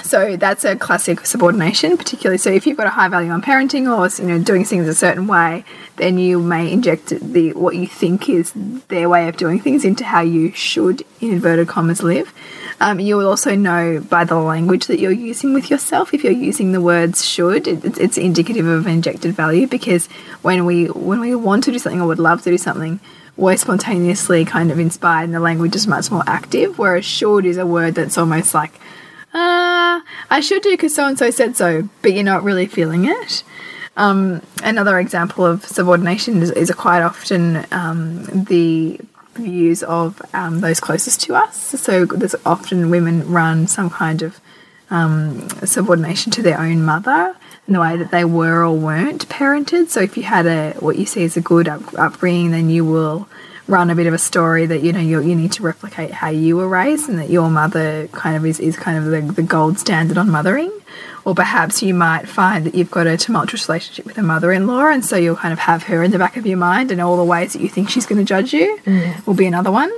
So 0.03 0.35
that's 0.35 0.63
a 0.63 0.75
classic 0.75 1.25
subordination, 1.25 1.97
particularly. 1.97 2.37
So 2.37 2.49
if 2.49 2.65
you've 2.65 2.77
got 2.77 2.87
a 2.87 2.91
high 2.91 3.07
value 3.09 3.29
on 3.29 3.41
parenting 3.41 3.85
or 3.85 4.21
you 4.21 4.29
know 4.29 4.43
doing 4.43 4.63
things 4.65 4.87
a 4.87 4.95
certain 4.95 5.27
way, 5.27 5.63
then 5.97 6.17
you 6.17 6.39
may 6.39 6.71
inject 6.71 7.07
the 7.09 7.53
what 7.53 7.75
you 7.75 7.87
think 7.87 8.29
is 8.29 8.53
their 8.87 9.09
way 9.09 9.27
of 9.27 9.37
doing 9.37 9.59
things 9.59 9.83
into 9.85 10.03
how 10.03 10.21
you 10.21 10.51
should, 10.53 11.03
in 11.19 11.31
inverted 11.31 11.67
commas, 11.67 12.01
live. 12.01 12.33
Um, 12.81 12.99
you 12.99 13.15
will 13.15 13.27
also 13.27 13.55
know 13.55 13.99
by 13.99 14.23
the 14.23 14.37
language 14.37 14.87
that 14.87 14.99
you're 14.99 15.11
using 15.11 15.53
with 15.53 15.69
yourself. 15.69 16.15
If 16.15 16.23
you're 16.23 16.33
using 16.33 16.71
the 16.71 16.81
words 16.81 17.23
"should," 17.23 17.67
it, 17.67 17.99
it's, 17.99 18.17
indicative 18.17 18.65
of 18.65 18.87
injected 18.87 19.35
value 19.35 19.67
because 19.67 20.07
when 20.41 20.65
we 20.65 20.85
when 20.87 21.19
we 21.19 21.35
want 21.35 21.63
to 21.65 21.71
do 21.71 21.77
something 21.77 22.01
or 22.01 22.07
would 22.07 22.17
love 22.17 22.41
to 22.41 22.49
do 22.49 22.57
something, 22.57 22.99
we're 23.37 23.55
spontaneously 23.55 24.45
kind 24.45 24.71
of 24.71 24.79
inspired, 24.79 25.25
and 25.25 25.35
the 25.35 25.39
language 25.39 25.75
is 25.75 25.85
much 25.85 26.09
more 26.09 26.23
active. 26.25 26.79
Whereas 26.79 27.05
"should" 27.05 27.45
is 27.45 27.57
a 27.57 27.67
word 27.67 27.93
that's 27.93 28.17
almost 28.17 28.55
like 28.55 28.73
uh, 29.31 30.01
I 30.31 30.39
should 30.41 30.63
do 30.63 30.71
because 30.71 30.95
so 30.95 31.05
and 31.05 31.19
so 31.19 31.29
said 31.29 31.55
so, 31.55 31.87
but 32.01 32.13
you're 32.13 32.23
not 32.23 32.43
really 32.43 32.65
feeling 32.65 33.05
it. 33.05 33.43
Um, 33.95 34.41
another 34.63 34.97
example 34.99 35.45
of 35.45 35.65
subordination 35.65 36.41
is, 36.41 36.49
is 36.49 36.71
quite 36.71 37.03
often 37.03 37.67
um, 37.71 38.23
the 38.45 38.99
views 39.41 39.83
of 39.83 40.21
um, 40.33 40.61
those 40.61 40.79
closest 40.79 41.21
to 41.21 41.35
us. 41.35 41.57
So 41.57 42.05
there's 42.05 42.35
often 42.45 42.89
women 42.89 43.31
run 43.31 43.67
some 43.67 43.89
kind 43.89 44.21
of 44.21 44.39
um, 44.89 45.49
subordination 45.65 46.31
to 46.33 46.41
their 46.41 46.59
own 46.59 46.83
mother 46.83 47.35
in 47.67 47.73
the 47.73 47.79
way 47.79 47.95
that 47.97 48.11
they 48.11 48.25
were 48.25 48.65
or 48.65 48.75
weren't 48.75 49.27
parented. 49.29 49.89
So 49.89 50.01
if 50.01 50.17
you 50.17 50.23
had 50.23 50.45
a 50.45 50.73
what 50.79 50.97
you 50.97 51.05
see 51.05 51.23
as 51.23 51.37
a 51.37 51.41
good 51.41 51.67
up, 51.67 51.81
upbringing, 51.97 52.51
then 52.51 52.69
you 52.69 52.85
will 52.85 53.27
run 53.67 53.89
a 53.89 53.95
bit 53.95 54.07
of 54.07 54.13
a 54.13 54.17
story 54.17 54.65
that 54.65 54.81
you 54.83 54.91
know 54.91 54.99
you, 54.99 55.21
you 55.21 55.35
need 55.35 55.51
to 55.53 55.63
replicate 55.63 56.11
how 56.11 56.29
you 56.29 56.57
were 56.57 56.67
raised 56.67 57.07
and 57.07 57.17
that 57.19 57.29
your 57.29 57.49
mother 57.49 58.07
kind 58.09 58.35
of 58.35 58.45
is, 58.45 58.59
is 58.59 58.75
kind 58.75 58.97
of 58.97 59.05
the, 59.05 59.33
the 59.33 59.43
gold 59.43 59.79
standard 59.79 60.17
on 60.17 60.29
mothering 60.29 60.71
or 61.25 61.35
perhaps 61.35 61.81
you 61.81 61.93
might 61.93 62.27
find 62.27 62.65
that 62.65 62.75
you've 62.75 62.91
got 62.91 63.07
a 63.07 63.17
tumultuous 63.17 63.67
relationship 63.69 64.05
with 64.05 64.17
a 64.17 64.23
mother-in-law 64.23 64.87
and 64.89 65.05
so 65.05 65.15
you'll 65.15 65.35
kind 65.35 65.53
of 65.53 65.59
have 65.59 65.83
her 65.83 66.03
in 66.03 66.11
the 66.11 66.17
back 66.17 66.37
of 66.37 66.45
your 66.45 66.57
mind 66.57 66.91
and 66.91 66.99
all 67.01 67.17
the 67.17 67.23
ways 67.23 67.53
that 67.53 67.61
you 67.61 67.69
think 67.69 67.89
she's 67.89 68.05
going 68.05 68.19
to 68.19 68.25
judge 68.25 68.53
you 68.53 68.77
mm. 68.85 69.25
will 69.27 69.33
be 69.33 69.45
another 69.45 69.71
one. 69.71 69.91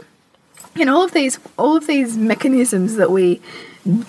And 0.76 0.90
all 0.90 1.04
of 1.04 1.12
these 1.12 1.40
all 1.58 1.76
of 1.78 1.88
these 1.88 2.18
mechanisms 2.18 2.96
that 2.96 3.12
we 3.12 3.42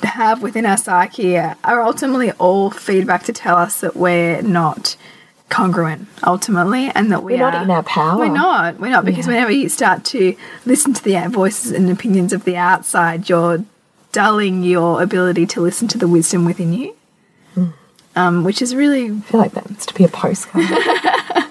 have 0.03 0.43
within 0.43 0.67
our 0.67 0.77
psyche 0.77 1.37
are 1.37 1.83
ultimately 1.83 2.31
all 2.33 2.71
feedback 2.71 3.25
to 3.25 3.33
tell 3.33 3.57
us 3.57 3.81
that 3.81 3.97
we're 3.97 4.41
not 4.43 4.97
congruent 5.51 6.09
ultimately 6.27 6.91
and 6.95 7.13
that 7.13 7.23
we 7.23 7.35
We're 7.35 7.45
are 7.45 7.53
not 7.53 7.63
in 7.63 7.71
our 7.71 7.83
power. 7.83 8.19
we're 8.19 8.29
not. 8.29 8.81
We're 8.81 8.91
not 8.91 9.05
because 9.05 9.27
whenever 9.27 9.51
you 9.51 9.69
start 9.69 10.05
to 10.07 10.35
listen 10.65 10.95
to 10.95 11.05
the 11.05 11.29
voices 11.29 11.71
and 11.71 11.91
opinions 11.91 12.33
of 12.33 12.45
the 12.45 12.57
outside 12.57 13.29
you're 13.29 13.65
dulling 14.13 14.63
your 14.63 15.03
ability 15.03 15.47
to 15.47 15.61
listen 15.61 15.87
to 15.89 15.99
the 15.99 16.09
wisdom 16.09 16.45
within 16.45 16.73
you 16.73 16.97
um, 18.17 18.45
which 18.45 18.63
is 18.63 18.75
really 18.75 19.07
I 19.11 19.21
feel 19.21 19.41
like 19.41 19.53
that 19.53 19.69
needs 19.69 19.87
to 19.87 19.95
be 19.95 20.05
a 20.05 20.09
postcard. 20.09 20.67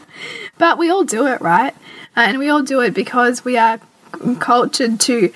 But 0.57 0.77
we 0.77 0.89
all 0.89 1.03
do 1.03 1.27
it, 1.27 1.41
right? 1.41 1.75
And 2.15 2.37
we 2.37 2.49
all 2.49 2.61
do 2.61 2.79
it 2.81 2.93
because 2.93 3.43
we 3.43 3.57
are 3.57 3.79
cultured 4.39 4.99
to, 5.01 5.33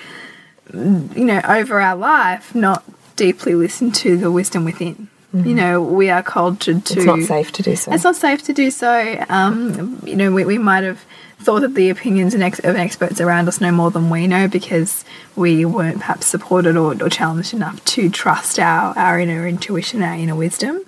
you 0.72 1.24
know, 1.24 1.40
over 1.46 1.80
our 1.80 1.96
life, 1.96 2.54
not 2.54 2.84
deeply 3.16 3.54
listen 3.54 3.90
to 3.92 4.16
the 4.16 4.30
wisdom 4.30 4.64
within. 4.64 5.08
You 5.34 5.54
know, 5.54 5.82
we 5.82 6.08
are 6.08 6.22
cultured 6.22 6.86
to. 6.86 6.94
it's 6.96 7.04
not 7.04 7.20
safe 7.20 7.52
to 7.52 7.62
do 7.62 7.76
so. 7.76 7.92
It's 7.92 8.04
not 8.04 8.16
safe 8.16 8.42
to 8.44 8.54
do 8.54 8.70
so. 8.70 9.22
Um, 9.28 10.00
you 10.02 10.16
know, 10.16 10.32
we, 10.32 10.46
we 10.46 10.56
might 10.56 10.84
have 10.84 11.04
thought 11.40 11.60
that 11.60 11.74
the 11.74 11.90
opinions 11.90 12.32
and 12.32 12.42
ex 12.42 12.58
of 12.60 12.76
experts 12.76 13.20
around 13.20 13.46
us 13.46 13.60
know 13.60 13.70
more 13.70 13.90
than 13.90 14.08
we 14.08 14.26
know 14.26 14.48
because 14.48 15.04
we 15.36 15.66
weren't 15.66 15.98
perhaps 15.98 16.26
supported 16.26 16.78
or, 16.78 16.92
or 17.02 17.10
challenged 17.10 17.52
enough 17.52 17.84
to 17.84 18.08
trust 18.08 18.58
our, 18.58 18.96
our 18.96 19.20
inner 19.20 19.46
intuition, 19.46 20.02
our 20.02 20.14
inner 20.14 20.34
wisdom. 20.34 20.82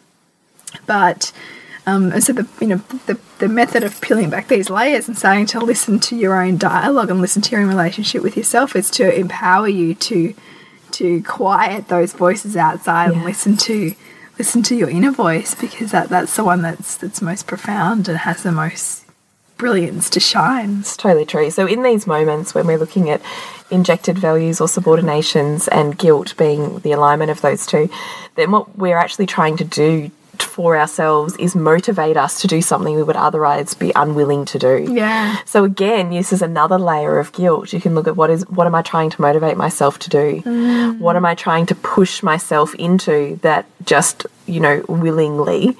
But 0.86 1.32
Um, 1.86 2.12
and 2.12 2.22
so 2.22 2.32
the 2.32 2.46
you 2.60 2.66
know 2.66 2.82
the 3.06 3.18
the 3.38 3.48
method 3.48 3.82
of 3.82 4.00
peeling 4.00 4.30
back 4.30 4.48
these 4.48 4.68
layers 4.68 5.08
and 5.08 5.16
starting 5.16 5.46
to 5.46 5.60
listen 5.60 5.98
to 6.00 6.16
your 6.16 6.40
own 6.40 6.58
dialogue 6.58 7.10
and 7.10 7.20
listen 7.20 7.42
to 7.42 7.50
your 7.52 7.62
own 7.62 7.68
relationship 7.68 8.22
with 8.22 8.36
yourself 8.36 8.76
is 8.76 8.90
to 8.90 9.12
empower 9.12 9.66
you 9.66 9.94
to 9.94 10.34
to 10.92 11.22
quiet 11.22 11.88
those 11.88 12.12
voices 12.12 12.56
outside 12.56 13.12
and 13.12 13.24
listen 13.24 13.56
to 13.56 13.94
listen 14.38 14.62
to 14.62 14.76
your 14.76 14.90
inner 14.90 15.10
voice 15.10 15.54
because 15.54 15.90
that 15.90 16.08
that's 16.10 16.36
the 16.36 16.44
one 16.44 16.62
that's 16.62 16.96
that's 16.98 17.22
most 17.22 17.46
profound 17.46 18.08
and 18.08 18.18
has 18.18 18.42
the 18.42 18.52
most 18.52 19.04
brilliance 19.56 20.08
to 20.10 20.20
shine. 20.20 20.80
It's 20.80 20.96
totally 20.96 21.26
true. 21.26 21.50
So, 21.50 21.66
in 21.66 21.82
these 21.82 22.06
moments 22.06 22.54
when 22.54 22.66
we're 22.66 22.78
looking 22.78 23.10
at 23.10 23.20
injected 23.70 24.18
values 24.18 24.60
or 24.60 24.66
subordinations 24.66 25.68
and 25.70 25.96
guilt 25.96 26.36
being 26.36 26.78
the 26.80 26.92
alignment 26.92 27.30
of 27.30 27.40
those 27.40 27.66
two, 27.66 27.88
then 28.36 28.50
what 28.50 28.76
we're 28.76 28.96
actually 28.96 29.26
trying 29.26 29.56
to 29.58 29.64
do 29.64 30.10
for 30.42 30.76
ourselves 30.78 31.36
is 31.36 31.54
motivate 31.54 32.16
us 32.16 32.40
to 32.40 32.46
do 32.46 32.60
something 32.62 32.94
we 32.94 33.02
would 33.02 33.16
otherwise 33.16 33.74
be 33.74 33.92
unwilling 33.94 34.44
to 34.46 34.58
do. 34.58 34.86
Yeah. 34.90 35.36
So 35.44 35.64
again, 35.64 36.10
this 36.10 36.32
is 36.32 36.42
another 36.42 36.78
layer 36.78 37.18
of 37.18 37.32
guilt. 37.32 37.72
You 37.72 37.80
can 37.80 37.94
look 37.94 38.06
at 38.06 38.16
what 38.16 38.30
is 38.30 38.48
what 38.48 38.66
am 38.66 38.74
I 38.74 38.82
trying 38.82 39.10
to 39.10 39.20
motivate 39.20 39.56
myself 39.56 39.98
to 40.00 40.10
do? 40.10 40.42
Mm. 40.42 40.98
What 40.98 41.16
am 41.16 41.24
I 41.24 41.34
trying 41.34 41.66
to 41.66 41.74
push 41.74 42.22
myself 42.22 42.74
into 42.74 43.38
that 43.42 43.66
just, 43.84 44.26
you 44.46 44.60
know, 44.60 44.84
willingly 44.88 45.76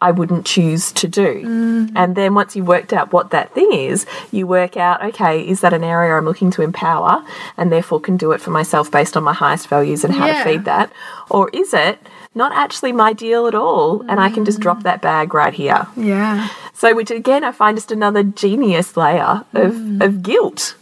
I 0.00 0.10
wouldn't 0.10 0.44
choose 0.44 0.92
to 0.92 1.08
do. 1.08 1.42
Mm. 1.44 1.92
And 1.96 2.14
then 2.14 2.34
once 2.34 2.54
you've 2.54 2.68
worked 2.68 2.92
out 2.92 3.12
what 3.12 3.30
that 3.30 3.54
thing 3.54 3.72
is, 3.72 4.04
you 4.30 4.46
work 4.46 4.76
out, 4.76 5.02
okay, 5.02 5.40
is 5.48 5.62
that 5.62 5.72
an 5.72 5.82
area 5.82 6.14
I'm 6.14 6.26
looking 6.26 6.50
to 6.52 6.62
empower 6.62 7.24
and 7.56 7.72
therefore 7.72 8.00
can 8.00 8.18
do 8.18 8.32
it 8.32 8.40
for 8.42 8.50
myself 8.50 8.90
based 8.90 9.16
on 9.16 9.22
my 9.22 9.32
highest 9.32 9.68
values 9.68 10.04
and 10.04 10.12
how 10.12 10.26
Yeah. 10.26 10.44
to 10.44 10.50
feed 10.50 10.64
that? 10.66 10.92
Or 11.30 11.48
is 11.54 11.72
it 11.72 11.98
not 12.34 12.52
actually 12.52 12.92
my 12.92 13.12
deal 13.12 13.46
at 13.46 13.54
all 13.54 14.02
and 14.08 14.20
I 14.20 14.30
can 14.30 14.44
just 14.44 14.60
drop 14.60 14.82
that 14.82 15.00
bag 15.00 15.34
right 15.34 15.54
here? 15.54 15.86
Yeah. 15.96 16.48
So, 16.72 16.94
which 16.94 17.10
again, 17.10 17.44
I 17.44 17.52
find 17.52 17.76
just 17.76 17.92
another 17.92 18.22
genius 18.22 18.96
layer 18.96 19.44
of, 19.52 20.00
of 20.00 20.22
guilt. 20.22 20.76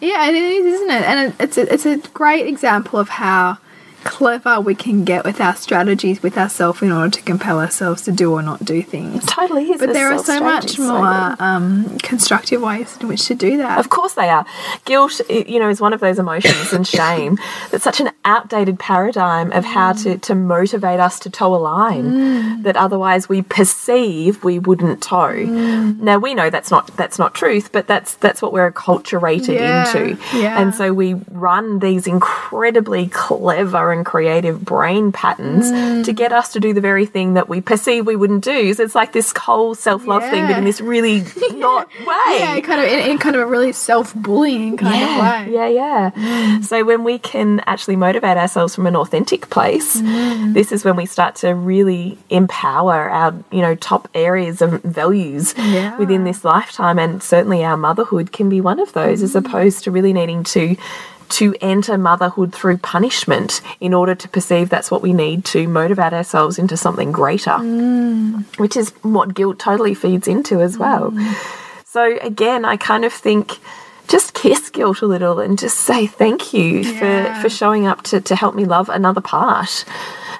Yeah, 0.00 0.28
it 0.28 0.34
is, 0.34 0.66
isn't 0.66 0.90
it? 0.90 1.02
And 1.02 1.32
it, 1.32 1.36
it's 1.40 1.58
a, 1.58 1.72
it's 1.72 1.86
a 1.86 1.98
great 2.08 2.46
example 2.46 2.98
of 2.98 3.08
how 3.08 3.58
clever 4.04 4.60
we 4.60 4.74
can 4.74 5.04
get 5.04 5.24
with 5.24 5.40
our 5.40 5.54
strategies 5.54 6.22
with 6.22 6.36
ourselves 6.36 6.82
in 6.82 6.92
order 6.92 7.10
to 7.10 7.22
compel 7.22 7.60
ourselves 7.60 8.02
to 8.02 8.12
do 8.12 8.32
or 8.32 8.42
not 8.42 8.64
do 8.64 8.82
things. 8.82 9.24
Totally 9.26 9.70
is. 9.70 9.80
But 9.80 9.92
there 9.92 10.12
are 10.12 10.18
so 10.18 10.40
much 10.40 10.78
more 10.78 11.36
um, 11.38 11.98
constructive 11.98 12.60
ways 12.60 12.96
in 13.00 13.08
which 13.08 13.26
to 13.26 13.34
do 13.34 13.56
that. 13.58 13.78
Of 13.78 13.90
course 13.90 14.14
they 14.14 14.28
are. 14.28 14.44
Guilt, 14.84 15.20
you 15.28 15.58
know, 15.58 15.68
is 15.68 15.80
one 15.80 15.92
of 15.92 16.00
those 16.00 16.18
emotions 16.18 16.72
and 16.72 16.86
shame 16.86 17.38
that's 17.70 17.84
such 17.84 18.00
an 18.00 18.10
outdated 18.24 18.78
paradigm 18.78 19.50
of 19.52 19.64
how 19.64 19.92
to, 19.92 20.18
to 20.18 20.34
motivate 20.34 21.00
us 21.00 21.18
to 21.20 21.30
toe 21.30 21.54
a 21.54 21.56
line 21.56 22.04
Mm. 22.12 22.62
that 22.64 22.76
otherwise 22.76 23.28
we 23.28 23.42
perceive 23.42 24.44
we 24.44 24.58
wouldn't 24.58 25.02
toe. 25.02 25.32
Mm. 25.46 25.98
Now 26.00 26.18
we 26.18 26.34
know 26.34 26.50
that's 26.50 26.70
not 26.70 26.86
that's 26.96 27.18
not 27.18 27.34
truth, 27.34 27.70
but 27.72 27.86
that's 27.86 28.14
that's 28.16 28.40
what 28.42 28.52
we're 28.52 28.70
acculturated 28.70 29.54
Yeah, 29.54 29.86
into. 29.86 30.18
yeah. 30.36 30.60
And 30.60 30.74
so 30.74 30.92
we 30.92 31.14
run 31.30 31.78
these 31.80 32.06
incredibly 32.06 33.08
clever 33.08 33.90
and 33.92 34.04
creative 34.06 34.64
brain 34.64 35.10
patterns 35.12 35.66
Mm. 35.72 36.04
to 36.04 36.12
get 36.12 36.32
us 36.32 36.52
to 36.52 36.60
do 36.60 36.72
the 36.74 36.80
very 36.80 37.06
thing 37.06 37.34
that 37.34 37.48
we 37.48 37.60
perceive 37.60 38.06
we 38.06 38.16
wouldn't 38.16 38.44
do. 38.44 38.72
So 38.74 38.82
it's 38.84 38.94
like 38.94 39.12
this 39.12 39.32
whole 39.36 39.74
self-love 39.74 40.22
thing, 40.30 40.46
but 40.46 40.58
in 40.58 40.64
this 40.64 40.80
really 40.80 41.24
not 41.54 41.88
way. 42.06 42.36
yeah, 42.38 42.60
kind 42.60 42.80
of 42.80 42.86
in, 42.86 43.10
in 43.12 43.18
kind 43.18 43.34
of 43.36 43.42
a 43.42 43.46
really 43.46 43.72
self-bullying 43.72 44.76
kind 44.76 44.94
yeah, 44.94 45.40
of 45.40 45.46
way. 45.48 45.54
Yeah, 45.54 45.68
yeah. 45.68 46.60
So 46.60 46.84
when 46.84 47.02
we 47.04 47.18
can 47.18 47.60
actually 47.66 47.96
motivate 47.96 48.11
ourselves 48.16 48.74
from 48.74 48.86
an 48.86 48.96
authentic 48.96 49.48
place, 49.50 50.00
mm. 50.00 50.54
this 50.54 50.72
is 50.72 50.84
when 50.84 50.96
we 50.96 51.06
start 51.06 51.36
to 51.36 51.54
really 51.54 52.18
empower 52.30 53.08
our, 53.10 53.34
you 53.50 53.60
know, 53.60 53.74
top 53.74 54.08
areas 54.14 54.60
of 54.62 54.82
values 54.82 55.54
Yeah. 55.56 55.96
within 55.98 56.24
this 56.24 56.44
lifetime. 56.44 56.98
And 56.98 57.22
certainly 57.22 57.64
our 57.64 57.76
motherhood 57.76 58.32
can 58.32 58.48
be 58.48 58.60
one 58.60 58.80
of 58.80 58.92
those 58.92 59.22
as 59.22 59.34
mm. 59.34 59.44
opposed 59.44 59.84
to 59.84 59.90
really 59.90 60.12
needing 60.12 60.44
to 60.44 60.76
to 61.28 61.54
enter 61.62 61.96
motherhood 61.96 62.52
through 62.52 62.76
punishment 62.76 63.62
in 63.80 63.94
order 63.94 64.14
to 64.14 64.28
perceive 64.28 64.68
that's 64.68 64.90
what 64.90 65.00
we 65.00 65.14
need 65.14 65.46
to 65.46 65.66
motivate 65.66 66.12
ourselves 66.12 66.58
into 66.58 66.76
something 66.76 67.10
greater, 67.10 67.52
mm. 67.52 68.44
which 68.58 68.76
is 68.76 68.90
what 69.00 69.32
guilt 69.32 69.58
totally 69.58 69.94
feeds 69.94 70.28
into 70.28 70.60
as 70.60 70.76
well. 70.76 71.10
So 71.86 72.18
again, 72.20 72.66
I 72.66 72.76
kind 72.76 73.04
of 73.04 73.12
think 73.14 73.58
just 74.08 74.34
kiss 74.34 74.68
guilt 74.70 75.00
a 75.02 75.06
little 75.06 75.38
and 75.40 75.58
just 75.58 75.78
say 75.78 76.06
thank 76.06 76.52
you 76.52 76.80
Yeah. 76.80 77.34
for, 77.36 77.42
for 77.42 77.48
showing 77.48 77.86
up 77.86 78.02
to, 78.04 78.20
to 78.20 78.36
help 78.36 78.54
me 78.54 78.64
love 78.64 78.88
another 78.88 79.20
part. 79.20 79.84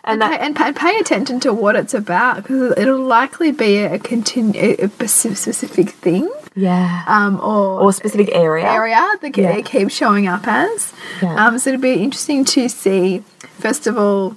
And 0.05 0.21
Pay, 0.21 0.29
that 0.31 0.41
and 0.41 0.57
pay, 0.57 0.73
pay 0.73 0.99
attention 0.99 1.39
to 1.41 1.53
what 1.53 1.77
it's 1.77 1.95
about 1.95 2.37
because 2.43 2.75
it'll 2.77 2.99
likely 3.01 3.53
be 3.53 3.79
a, 3.79 3.99
continu- 4.01 4.79
a 5.01 5.09
specific 5.09 5.91
thing 5.91 6.29
yeah. 6.57 7.05
um, 7.07 7.37
or, 7.37 7.81
or 7.81 7.91
a 7.91 7.93
specific 7.93 8.31
area. 8.35 8.67
area 8.67 8.97
that 9.21 9.37
Yeah. 9.37 9.57
it 9.57 9.65
keeps 9.65 9.95
showing 9.95 10.27
up 10.27 10.43
as. 10.47 10.93
Yeah. 11.23 11.47
Um, 11.47 11.59
so 11.59 11.71
it'd 11.71 11.81
be 11.81 12.03
interesting 12.03 12.45
to 12.47 12.69
see, 12.69 13.23
first 13.59 13.87
of 13.87 13.97
all, 13.97 14.37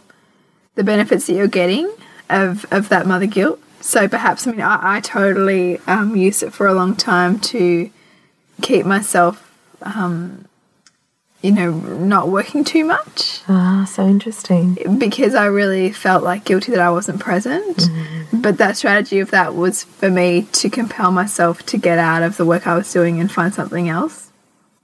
the 0.76 0.84
benefits 0.84 1.26
that 1.28 1.34
you're 1.34 1.48
getting 1.48 1.92
of, 2.30 2.66
of 2.72 2.90
that 2.90 3.08
mother 3.08 3.26
guilt. 3.26 3.60
So 3.82 4.08
perhaps, 4.08 4.46
I 4.46 4.52
mean, 4.52 4.62
I, 4.62 4.98
I 4.98 5.00
totally 5.00 5.80
um, 5.88 6.16
used 6.16 6.44
it 6.44 6.54
for 6.54 6.68
a 6.68 6.74
long 6.76 6.96
time 6.96 7.40
to 7.40 7.90
keep 8.62 8.86
myself, 8.86 9.52
um, 9.82 10.46
you 11.42 11.52
know, 11.52 11.72
not 11.72 12.30
working 12.30 12.64
too 12.64 12.84
much 12.86 13.42
Ah, 13.48 13.86
so 13.88 14.08
interesting. 14.08 14.78
because 14.98 15.36
I 15.36 15.46
really 15.46 15.92
felt 15.92 16.24
like 16.24 16.44
guilty 16.44 16.72
that 16.72 16.80
I 16.82 16.90
wasn't 16.90 17.20
present. 17.20 17.88
But 18.34 18.58
that 18.58 18.78
strategy 18.78 19.20
of 19.20 19.30
that 19.32 19.54
was 19.56 19.84
for 19.84 20.10
me 20.10 20.48
to 20.54 20.70
compel 20.70 21.12
myself 21.12 21.64
to 21.68 21.78
get 21.78 22.00
out 22.00 22.24
of 22.24 22.38
the 22.38 22.46
work 22.46 22.66
I 22.66 22.76
was 22.76 22.92
doing 22.92 23.20
and 23.20 23.32
find 23.32 23.54
something 23.54 23.88
else. 23.90 24.32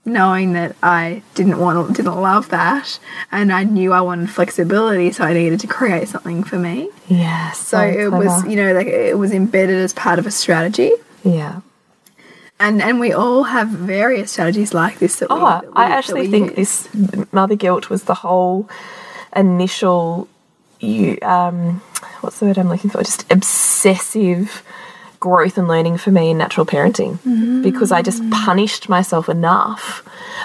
Knowing 0.04 0.52
that 0.54 0.74
I 0.82 1.22
didn't 1.36 1.58
want 1.60 1.96
didn't 1.96 2.20
love 2.20 2.48
that 2.50 2.98
and 3.30 3.52
I 3.52 3.62
knew 3.62 3.92
I 3.92 4.00
wanted 4.00 4.30
flexibility 4.30 5.12
so 5.12 5.22
I 5.22 5.32
needed 5.32 5.60
to 5.60 5.68
create 5.68 6.08
something 6.08 6.42
for 6.42 6.58
me. 6.58 6.90
Yeah. 7.06 7.52
So 7.52 7.78
it 7.80 8.10
was, 8.10 8.44
you 8.46 8.56
know, 8.56 8.72
like 8.72 8.88
it 8.88 9.16
was 9.16 9.32
embedded 9.32 9.76
as 9.76 9.92
part 9.92 10.18
of 10.18 10.26
a 10.26 10.30
strategy. 10.32 10.90
yeah. 11.24 11.60
And 12.64 12.80
and 12.80 13.00
we 13.00 13.12
all 13.12 13.42
have 13.42 13.68
various 13.68 14.30
strategies 14.32 14.72
like 14.72 14.98
this 15.00 15.16
that 15.16 15.28
we, 15.30 15.36
Oh, 15.36 15.40
that 15.40 15.64
we- 15.66 15.72
I 15.74 15.84
actually 15.98 16.28
think 16.28 16.56
use. 16.56 16.86
this 16.86 17.32
mother 17.32 17.56
guilt 17.56 17.90
was 17.90 18.04
the 18.04 18.14
whole 18.14 18.68
initial 19.34 20.28
you 20.80 21.18
um 21.22 21.80
what's 22.20 22.38
the 22.38 22.46
word 22.46 22.58
I'm 22.58 22.68
looking 22.68 22.90
for? 22.90 23.02
Just 23.02 23.24
obsessive 23.32 24.62
growth 25.20 25.56
and 25.58 25.68
learning 25.68 25.96
for 25.98 26.10
me 26.10 26.30
in 26.30 26.38
natural 26.38 26.66
parenting 26.66 27.12
because 27.62 27.92
I 27.92 28.02
just 28.02 28.22
punished 28.30 28.88
myself 28.88 29.28
enough 29.28 30.02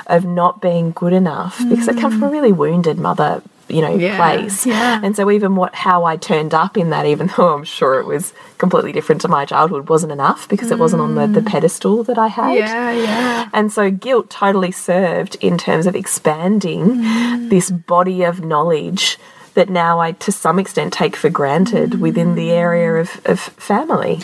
of 0.07 0.23
not 0.25 0.61
being 0.61 0.91
good 0.91 1.13
enough 1.13 1.57
because 1.69 1.87
I 1.89 1.93
come 1.93 2.11
from 2.11 2.23
a 2.23 2.29
really 2.29 2.51
wounded 2.51 2.97
mother 2.99 3.41
you 3.69 3.81
know 3.81 3.95
Yeah, 3.95 4.17
place. 4.17 4.65
Yeah. 4.65 4.99
and 5.03 5.15
so 5.15 5.29
even 5.31 5.55
what 5.55 5.75
how 5.75 6.05
I 6.05 6.17
turned 6.17 6.53
up 6.53 6.77
in 6.77 6.89
that 6.91 7.05
even 7.05 7.27
though 7.37 7.55
I'm 7.55 7.63
sure 7.63 7.99
it 7.99 8.05
was 8.05 8.33
completely 8.57 8.91
different 8.91 9.21
to 9.21 9.27
my 9.27 9.45
childhood 9.45 9.89
wasn't 9.89 10.11
enough 10.11 10.47
because 10.49 10.71
it 10.71 10.79
wasn't 10.79 11.01
on 11.01 11.15
the, 11.15 11.27
the 11.27 11.41
mm. 11.41 11.47
pedestal 11.47 12.03
that 12.03 12.17
I 12.17 12.27
had. 12.27 12.55
Yeah, 12.55 12.91
yeah. 12.91 13.49
and 13.53 13.71
so 13.71 13.91
guilt 13.91 14.29
totally 14.29 14.71
served 14.71 15.35
in 15.41 15.57
terms 15.57 15.85
of 15.85 15.95
expanding 15.95 16.97
mm. 16.97 17.49
this 17.49 17.71
body 17.71 18.23
of 18.23 18.43
knowledge 18.43 19.17
that 19.57 19.69
now 19.69 19.99
I, 19.99 20.11
to 20.13 20.31
some 20.31 20.59
extent, 20.59 20.93
take 20.93 21.15
for 21.15 21.31
granted 21.31 21.99
within 21.99 22.35
the 22.35 22.51
area 22.51 22.93
of, 22.93 23.19
of 23.25 23.39
family. 23.39 24.19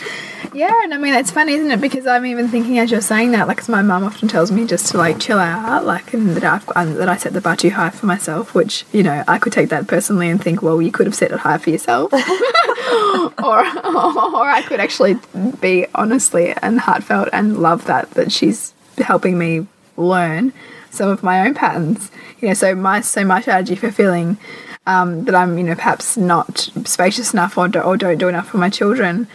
Yeah, 0.52 0.72
and 0.84 0.94
I 0.94 0.98
mean 0.98 1.12
it's 1.14 1.32
funny, 1.32 1.54
isn't 1.54 1.72
it? 1.72 1.80
Because 1.80 2.06
I'm 2.06 2.24
even 2.24 2.46
thinking 2.46 2.78
as 2.78 2.92
you're 2.92 3.00
saying 3.00 3.32
that, 3.32 3.48
like, 3.48 3.56
'cause 3.58 3.68
my 3.68 3.82
mum 3.82 4.04
often 4.04 4.28
tells 4.28 4.52
me 4.52 4.64
just 4.64 4.92
to 4.92 4.96
like 4.98 5.18
chill 5.18 5.40
out, 5.40 5.84
like, 5.84 6.14
and 6.14 6.36
that 6.36 6.44
I've 6.44 6.96
that 6.96 7.08
I 7.08 7.16
set 7.16 7.32
the 7.32 7.40
bar 7.40 7.56
too 7.56 7.70
high 7.70 7.90
for 7.90 8.06
myself. 8.06 8.54
Which 8.54 8.84
you 8.92 9.02
know 9.02 9.24
I 9.26 9.38
could 9.38 9.52
take 9.52 9.70
that 9.70 9.88
personally 9.88 10.28
and 10.30 10.40
think, 10.40 10.62
well, 10.62 10.80
you 10.80 10.92
could 10.92 11.06
have 11.06 11.16
set 11.16 11.32
it 11.32 11.40
high 11.40 11.58
for 11.58 11.70
yourself, 11.70 12.12
or 13.42 13.58
or 13.58 14.48
I 14.58 14.62
could 14.64 14.78
actually 14.78 15.16
be 15.60 15.86
honestly 15.96 16.54
and 16.62 16.78
heartfelt 16.78 17.28
and 17.32 17.58
love 17.58 17.86
that 17.86 18.12
that 18.12 18.30
she's 18.30 18.72
helping 18.98 19.36
me 19.36 19.66
learn 19.96 20.52
some 20.90 21.08
of 21.08 21.24
my 21.24 21.44
own 21.44 21.54
patterns. 21.54 22.12
You 22.38 22.48
know, 22.48 22.54
so 22.54 22.76
my 22.76 23.00
so 23.00 23.24
my 23.24 23.40
strategy 23.40 23.74
for 23.74 23.90
feeling 23.90 24.38
um, 24.86 25.24
that 25.24 25.34
I'm, 25.34 25.56
you 25.58 25.64
know, 25.64 25.74
perhaps 25.74 26.16
not 26.16 26.70
spacious 26.84 27.32
enough 27.32 27.56
or, 27.56 27.68
do, 27.68 27.80
or 27.80 27.96
don't 27.96 28.18
do 28.18 28.28
enough 28.28 28.48
for 28.48 28.58
my 28.58 28.70
children 28.70 29.26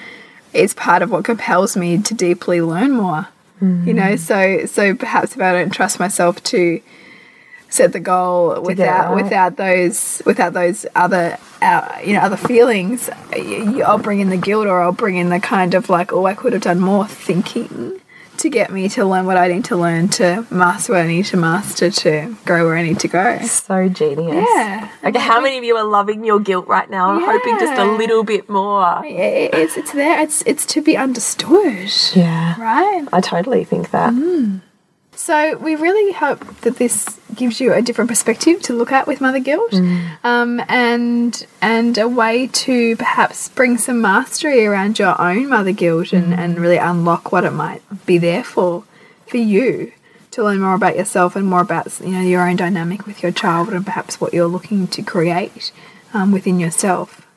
is 0.54 0.74
part 0.74 1.02
of 1.02 1.12
what 1.12 1.26
compels 1.26 1.76
me 1.76 1.98
to 2.00 2.14
deeply 2.14 2.62
learn 2.62 2.92
more. 2.92 3.28
You 3.88 3.94
know, 3.94 4.16
so 4.16 4.66
so 4.66 4.96
perhaps 4.96 5.36
if 5.36 5.42
I 5.42 5.52
don't 5.52 5.70
trust 5.70 6.00
myself 6.00 6.42
to 6.46 6.82
set 7.68 7.92
the 7.92 8.00
goal 8.00 8.62
without 8.62 9.14
right. 9.14 9.24
without 9.24 9.58
those 9.58 10.22
without 10.26 10.54
those 10.54 10.86
other 10.96 11.38
uh, 11.62 12.00
you 12.04 12.14
know 12.14 12.22
other 12.22 12.38
feelings, 12.38 13.10
I'll 13.34 13.98
bring 13.98 14.22
in 14.22 14.30
the 14.30 14.38
guilt 14.38 14.68
or 14.68 14.82
I'll 14.82 14.94
bring 14.94 15.18
in 15.18 15.30
the 15.30 15.42
kind 15.42 15.74
of 15.74 15.90
like, 15.90 16.14
oh, 16.14 16.26
I 16.26 16.36
could 16.36 16.54
have 16.54 16.62
done 16.62 16.80
more 16.80 17.06
thinking 17.06 18.00
to 18.40 18.50
get 18.50 18.72
me 18.72 18.90
to 18.90 19.06
learn 19.06 19.26
what 19.26 19.38
I 19.38 19.48
need 19.48 19.66
to 19.66 19.76
learn 19.78 20.10
to 20.20 20.46
master 20.52 20.94
what 20.94 21.02
I 21.04 21.08
need 21.08 21.26
to 21.26 21.38
master 21.38 21.90
to 21.92 22.36
grow 22.46 22.66
where 22.66 22.76
I 22.78 22.84
need 22.84 23.00
to 23.02 23.08
go. 23.08 23.40
So 23.46 23.88
genius. 23.90 24.46
Yeah. 24.56 24.90
Okay, 25.04 25.20
how 25.20 25.40
many 25.42 25.58
of 25.58 25.64
you 25.64 25.76
are 25.78 25.84
loving 25.84 26.24
your 26.26 26.40
guilt 26.40 26.68
right 26.68 26.90
now? 26.90 27.12
I'm 27.12 27.24
hoping 27.24 27.58
just 27.60 27.80
a 27.80 27.86
little 27.86 28.24
bit 28.24 28.50
more. 28.50 29.02
It- 29.06 29.54
It's 29.54 29.78
it's 29.78 29.92
there. 29.92 30.20
It's 30.22 30.42
it's 30.46 30.66
to 30.68 30.82
be 30.82 30.96
understood, 30.98 31.90
Yeah. 32.16 32.60
right? 32.62 33.08
I 33.14 33.22
totally 33.22 33.64
think 33.64 33.92
that. 33.92 34.14
Mm. 34.14 34.62
So 35.20 35.58
we 35.58 35.76
really 35.76 36.14
hope 36.14 36.62
that 36.62 36.78
this 36.78 37.20
gives 37.36 37.60
you 37.60 37.74
a 37.74 37.82
different 37.82 38.10
perspective 38.10 38.62
to 38.64 38.74
look 38.74 38.94
at 38.94 39.06
with 39.06 39.20
mother 39.20 39.40
guilt, 39.40 39.74
um, 40.24 40.62
and 40.70 41.46
and 41.62 41.98
a 41.98 42.08
way 42.08 42.48
to 42.48 42.96
perhaps 42.96 43.50
bring 43.50 43.78
some 43.78 44.00
mastery 44.00 44.66
around 44.66 44.98
your 44.98 45.22
own 45.22 45.50
mother 45.50 45.74
guilt 45.74 46.14
and, 46.14 46.34
and 46.34 46.58
really 46.58 46.78
unlock 46.78 47.34
what 47.34 47.44
it 47.44 47.52
might 47.52 47.82
be 48.06 48.18
there 48.18 48.46
for 48.46 48.86
for 49.28 49.36
you 49.38 49.92
to 50.32 50.42
learn 50.42 50.62
more 50.62 50.74
about 50.74 50.96
yourself 50.96 51.36
and 51.36 51.46
more 51.46 51.62
about 51.62 52.00
you 52.00 52.12
know 52.12 52.22
your 52.22 52.48
own 52.48 52.56
dynamic 52.56 53.06
with 53.06 53.22
your 53.22 53.34
child 53.34 53.68
and 53.74 53.86
perhaps 53.86 54.22
what 54.22 54.34
you're 54.34 54.48
looking 54.48 54.88
to 54.88 55.02
create 55.04 55.74
um, 56.14 56.32
within 56.32 56.62
yourself. 56.62 57.28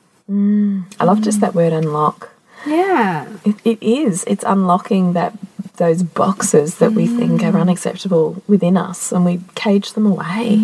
I 1.00 1.04
love 1.04 1.20
just 1.20 1.40
that 1.40 1.52
word 1.52 1.72
unlock. 1.72 2.30
Yeah. 2.64 3.26
It, 3.44 3.56
it 3.64 3.82
is. 3.82 4.24
It's 4.28 4.44
unlocking 4.44 5.14
that 5.14 5.36
those 5.82 6.02
boxes 6.04 6.76
that 6.78 6.92
we 6.92 7.06
think 7.08 7.42
are 7.42 7.58
unacceptable 7.58 8.40
within 8.46 8.76
us, 8.76 9.10
and 9.10 9.24
we 9.24 9.40
cage 9.56 9.94
them 9.94 10.06
away. 10.06 10.62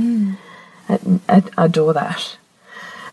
I, 0.88 1.00
I 1.28 1.42
adore 1.64 1.92
that. 1.92 2.36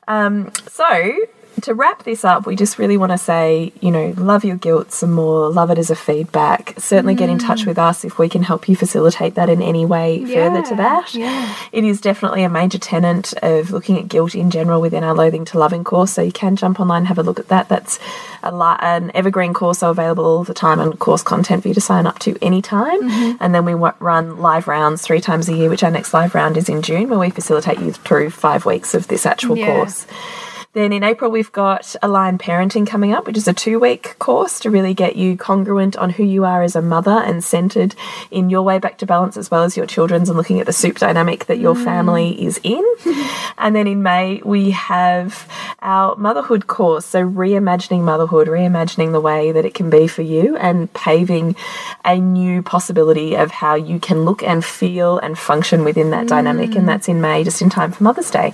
Um, 0.07 0.51
so 0.69 1.17
to 1.65 1.73
wrap 1.73 2.03
this 2.03 2.25
up, 2.25 2.45
we 2.47 2.55
just 2.55 2.79
really 2.79 2.97
want 2.97 3.11
to 3.11 3.17
say, 3.17 3.71
you 3.81 3.91
know, 3.91 4.13
love 4.17 4.43
your 4.43 4.55
guilt 4.55 4.91
some 4.91 5.11
more. 5.11 5.49
Love 5.49 5.69
it 5.69 5.77
as 5.77 5.89
a 5.89 5.95
feedback. 5.95 6.73
Certainly 6.77 7.15
get 7.15 7.29
in 7.29 7.37
touch 7.37 7.65
with 7.65 7.77
us 7.77 8.03
if 8.03 8.17
we 8.17 8.29
can 8.29 8.43
help 8.43 8.67
you 8.67 8.75
facilitate 8.75 9.35
that 9.35 9.49
in 9.49 9.61
any 9.61 9.85
way 9.85 10.23
further 10.25 10.61
to 10.63 10.75
that. 10.75 11.13
yeah. 11.13 11.55
It 11.71 11.83
is 11.83 12.01
definitely 12.01 12.43
a 12.43 12.49
major 12.49 12.77
tenet 12.77 13.33
of 13.43 13.71
looking 13.71 13.97
at 13.99 14.07
guilt 14.07 14.33
in 14.35 14.49
general 14.49 14.81
within 14.81 15.03
our 15.03 15.13
Loathing 15.13 15.45
to 15.45 15.59
Loving 15.59 15.83
course. 15.83 16.11
So 16.11 16.21
you 16.21 16.31
can 16.31 16.55
jump 16.55 16.79
online 16.79 16.99
and 16.99 17.07
have 17.07 17.17
a 17.17 17.23
look 17.23 17.39
at 17.39 17.49
that. 17.49 17.69
That's 17.69 17.99
an 18.43 19.11
evergreen 19.15 19.53
course 19.53 19.79
so 19.79 19.89
available 19.89 20.23
all 20.25 20.43
the 20.43 20.53
time 20.53 20.79
and 20.79 20.97
course 20.99 21.23
content 21.23 21.61
for 21.63 21.67
you 21.67 21.73
to 21.73 21.81
sign 21.81 22.05
up 22.05 22.19
to 22.19 22.37
anytime. 22.41 23.01
Mm-hmm. 23.01 23.37
And 23.43 23.53
then 23.55 23.65
we 23.65 23.73
run 23.73 24.37
live 24.37 24.67
rounds 24.67 25.01
three 25.01 25.21
times 25.21 25.49
a 25.49 25.53
year, 25.55 25.69
which 25.69 25.83
our 25.83 25.91
next 25.91 26.13
live 26.13 26.35
round 26.35 26.57
is 26.57 26.69
in 26.69 26.81
June, 26.81 27.09
where 27.09 27.19
we 27.19 27.29
facilitate 27.29 27.79
you 27.79 27.91
through 27.91 28.29
five 28.29 28.65
weeks 28.65 28.93
of 28.93 29.07
this 29.07 29.25
actual 29.25 29.57
Yeah. 29.57 29.67
course. 29.67 30.05
Then 30.75 30.91
in 30.91 31.05
April, 31.05 31.31
we've 31.31 31.53
got 31.53 31.95
Aligned 32.01 32.41
Parenting 32.41 32.85
coming 32.85 33.13
up, 33.13 33.25
which 33.25 33.37
is 33.37 33.47
a 33.47 33.53
two 33.53 33.79
week 33.79 34.19
course 34.19 34.59
to 34.59 34.69
really 34.69 34.93
get 34.93 35.15
you 35.15 35.37
congruent 35.37 35.95
on 35.95 36.09
who 36.09 36.23
you 36.23 36.43
are 36.43 36.63
as 36.63 36.75
a 36.75 36.81
mother 36.81 37.11
and 37.11 37.41
centered 37.41 37.95
in 38.29 38.49
your 38.49 38.61
way 38.61 38.77
back 38.77 38.97
to 38.97 39.05
balance 39.05 39.37
as 39.37 39.49
well 39.49 39.63
as 39.63 39.77
your 39.77 39.85
children's 39.85 40.27
and 40.27 40.37
looking 40.37 40.59
at 40.59 40.65
the 40.65 40.73
soup 40.73 40.97
dynamic 40.97 41.45
that 41.45 41.59
your 41.59 41.75
mm. 41.75 41.83
family 41.85 42.43
is 42.43 42.59
in. 42.61 42.83
and 43.57 43.73
then 43.73 43.87
in 43.87 44.03
May, 44.03 44.41
we 44.43 44.71
have 44.71 45.49
our 45.81 46.17
motherhood 46.17 46.67
course. 46.67 47.05
So 47.05 47.25
reimagining 47.25 48.01
motherhood, 48.01 48.49
reimagining 48.49 49.13
the 49.13 49.21
way 49.21 49.53
that 49.53 49.63
it 49.63 49.75
can 49.75 49.89
be 49.89 50.07
for 50.07 50.23
you 50.23 50.57
and 50.57 50.91
paving 50.91 51.55
a 52.03 52.19
new 52.19 52.61
possibility 52.61 53.37
of 53.37 53.49
how 53.49 53.75
you 53.75 53.97
can 53.97 54.25
look 54.25 54.43
and 54.43 54.63
feel 54.65 55.19
and 55.19 55.39
function 55.39 55.85
within 55.85 56.09
that 56.09 56.27
dynamic. 56.27 56.75
And 56.75 56.83
mm. 56.83 56.87
that's 56.87 57.07
in 57.07 57.21
May, 57.21 57.45
just 57.45 57.61
in 57.61 57.69
time 57.69 57.93
for 57.93 58.03
Mother's 58.03 58.29
Day. 58.29 58.53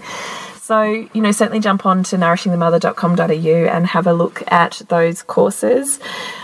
So, 0.71 0.84
you 0.84 1.19
know, 1.19 1.34
certainly 1.34 1.60
jump 1.60 1.86
on 1.86 2.01
to 2.03 2.15
nourishingthemother.com.au 2.15 3.75
and 3.75 3.88
have 3.88 4.07
a 4.07 4.13
look 4.13 4.41
at 4.49 4.81
those 4.88 5.21
courses. 5.21 5.99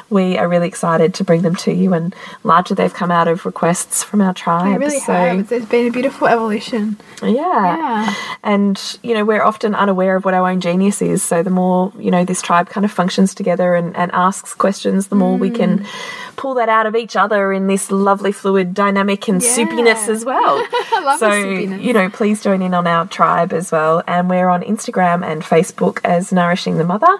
We 0.10 0.38
are 0.38 0.48
really 0.48 0.68
excited 0.68 1.14
to 1.16 1.24
bring 1.24 1.42
them 1.42 1.56
to 1.58 1.74
you, 1.74 1.94
and 1.94 2.16
largely 2.44 2.76
they've 2.76 2.94
come 2.94 3.12
out 3.12 3.28
of 3.28 3.46
requests 3.46 4.04
from 4.04 4.22
our 4.22 4.34
tribe. 4.34 4.68
I 4.68 4.76
really 4.76 5.00
so, 5.00 5.14
have. 5.14 5.50
There's 5.50 5.66
been 5.66 5.88
a 5.88 5.92
beautiful 5.92 6.28
evolution. 6.28 6.98
Yeah. 7.22 7.32
Yeah. 7.78 8.16
And, 8.44 9.00
you 9.04 9.14
know, 9.14 9.26
we're 9.26 9.44
often 9.44 9.76
unaware 9.76 10.16
of 10.16 10.26
what 10.26 10.34
our 10.34 10.50
own 10.50 10.62
genius 10.62 11.02
is. 11.02 11.24
So 11.24 11.44
the 11.44 11.50
more, 11.50 11.92
you 11.98 12.12
know, 12.12 12.24
this 12.24 12.42
tribe 12.42 12.70
kind 12.70 12.86
of 12.86 12.92
functions 12.92 13.36
together 13.36 13.76
and, 13.76 13.96
and 13.98 14.12
asks 14.14 14.54
questions, 14.54 15.08
the 15.08 15.16
more 15.16 15.38
we 15.38 15.50
can 15.50 15.80
mm. 15.80 16.36
pull 16.36 16.54
that 16.56 16.70
out 16.70 16.86
of 16.86 16.96
each 16.96 17.16
other 17.16 17.52
in 17.52 17.68
this 17.68 17.92
lovely, 17.92 18.32
fluid 18.32 18.74
dynamic 18.74 19.28
and 19.28 19.42
Yeah. 19.42 19.50
soupiness 19.50 20.08
as 20.08 20.24
well. 20.24 20.66
I 20.94 21.02
love 21.04 21.20
so, 21.20 21.30
the 21.30 21.36
soupiness. 21.36 21.84
you 21.84 21.94
know, 21.94 22.10
please 22.10 22.42
join 22.42 22.62
in 22.62 22.74
on 22.74 22.88
our 22.88 23.06
tribe 23.08 23.52
as 23.52 23.72
well. 23.72 24.04
And 24.08 24.30
we're 24.30 24.50
on 24.50 24.62
Instagram 24.62 25.26
and 25.26 25.42
Facebook 25.42 26.00
as 26.04 26.32
Nourishing 26.32 26.78
the 26.78 26.86
Mother. 26.86 27.20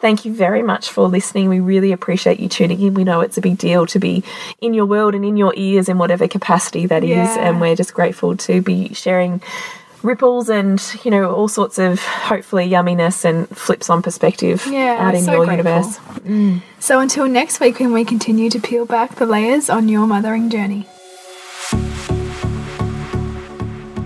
Thank 0.00 0.24
you 0.24 0.32
very 0.34 0.62
much 0.62 0.88
for 0.90 1.06
listening. 1.08 1.48
We 1.50 1.60
really 1.60 1.92
appreciate 1.92 2.40
you 2.40 2.48
tuning 2.48 2.80
in. 2.80 2.94
We 2.94 3.04
know 3.04 3.20
it's 3.20 3.36
a 3.36 3.42
big 3.42 3.58
deal 3.58 3.84
to 3.86 3.98
be 3.98 4.24
in 4.60 4.72
your 4.72 4.86
world 4.86 5.14
and 5.14 5.24
in 5.24 5.36
your 5.36 5.52
ears 5.56 5.88
in 5.90 5.98
whatever 5.98 6.26
capacity 6.26 6.86
that 6.86 7.04
is, 7.04 7.10
Yeah. 7.10 7.36
And 7.38 7.60
we're 7.60 7.76
just 7.76 7.92
grateful 7.92 8.34
to 8.38 8.62
be 8.62 8.94
sharing 8.94 9.42
ripples 10.02 10.48
and, 10.48 10.82
you 11.04 11.10
know, 11.10 11.30
all 11.34 11.48
sorts 11.48 11.78
of 11.78 12.00
hopefully 12.00 12.66
yumminess 12.70 13.26
and 13.26 13.46
flips 13.54 13.90
on 13.90 14.00
perspective 14.00 14.64
Yeah, 14.66 14.96
out 14.98 15.14
in 15.14 15.24
so 15.24 15.32
your 15.32 15.44
grateful. 15.44 15.70
universe. 15.72 15.98
Mm. 16.26 16.62
So 16.78 17.00
until 17.00 17.28
next 17.28 17.60
week, 17.60 17.78
when 17.80 17.92
we 17.92 18.06
continue 18.06 18.48
to 18.48 18.58
peel 18.58 18.86
back 18.86 19.16
the 19.16 19.26
layers 19.26 19.68
on 19.68 19.90
your 19.90 20.06
mothering 20.06 20.48
journey. 20.48 20.86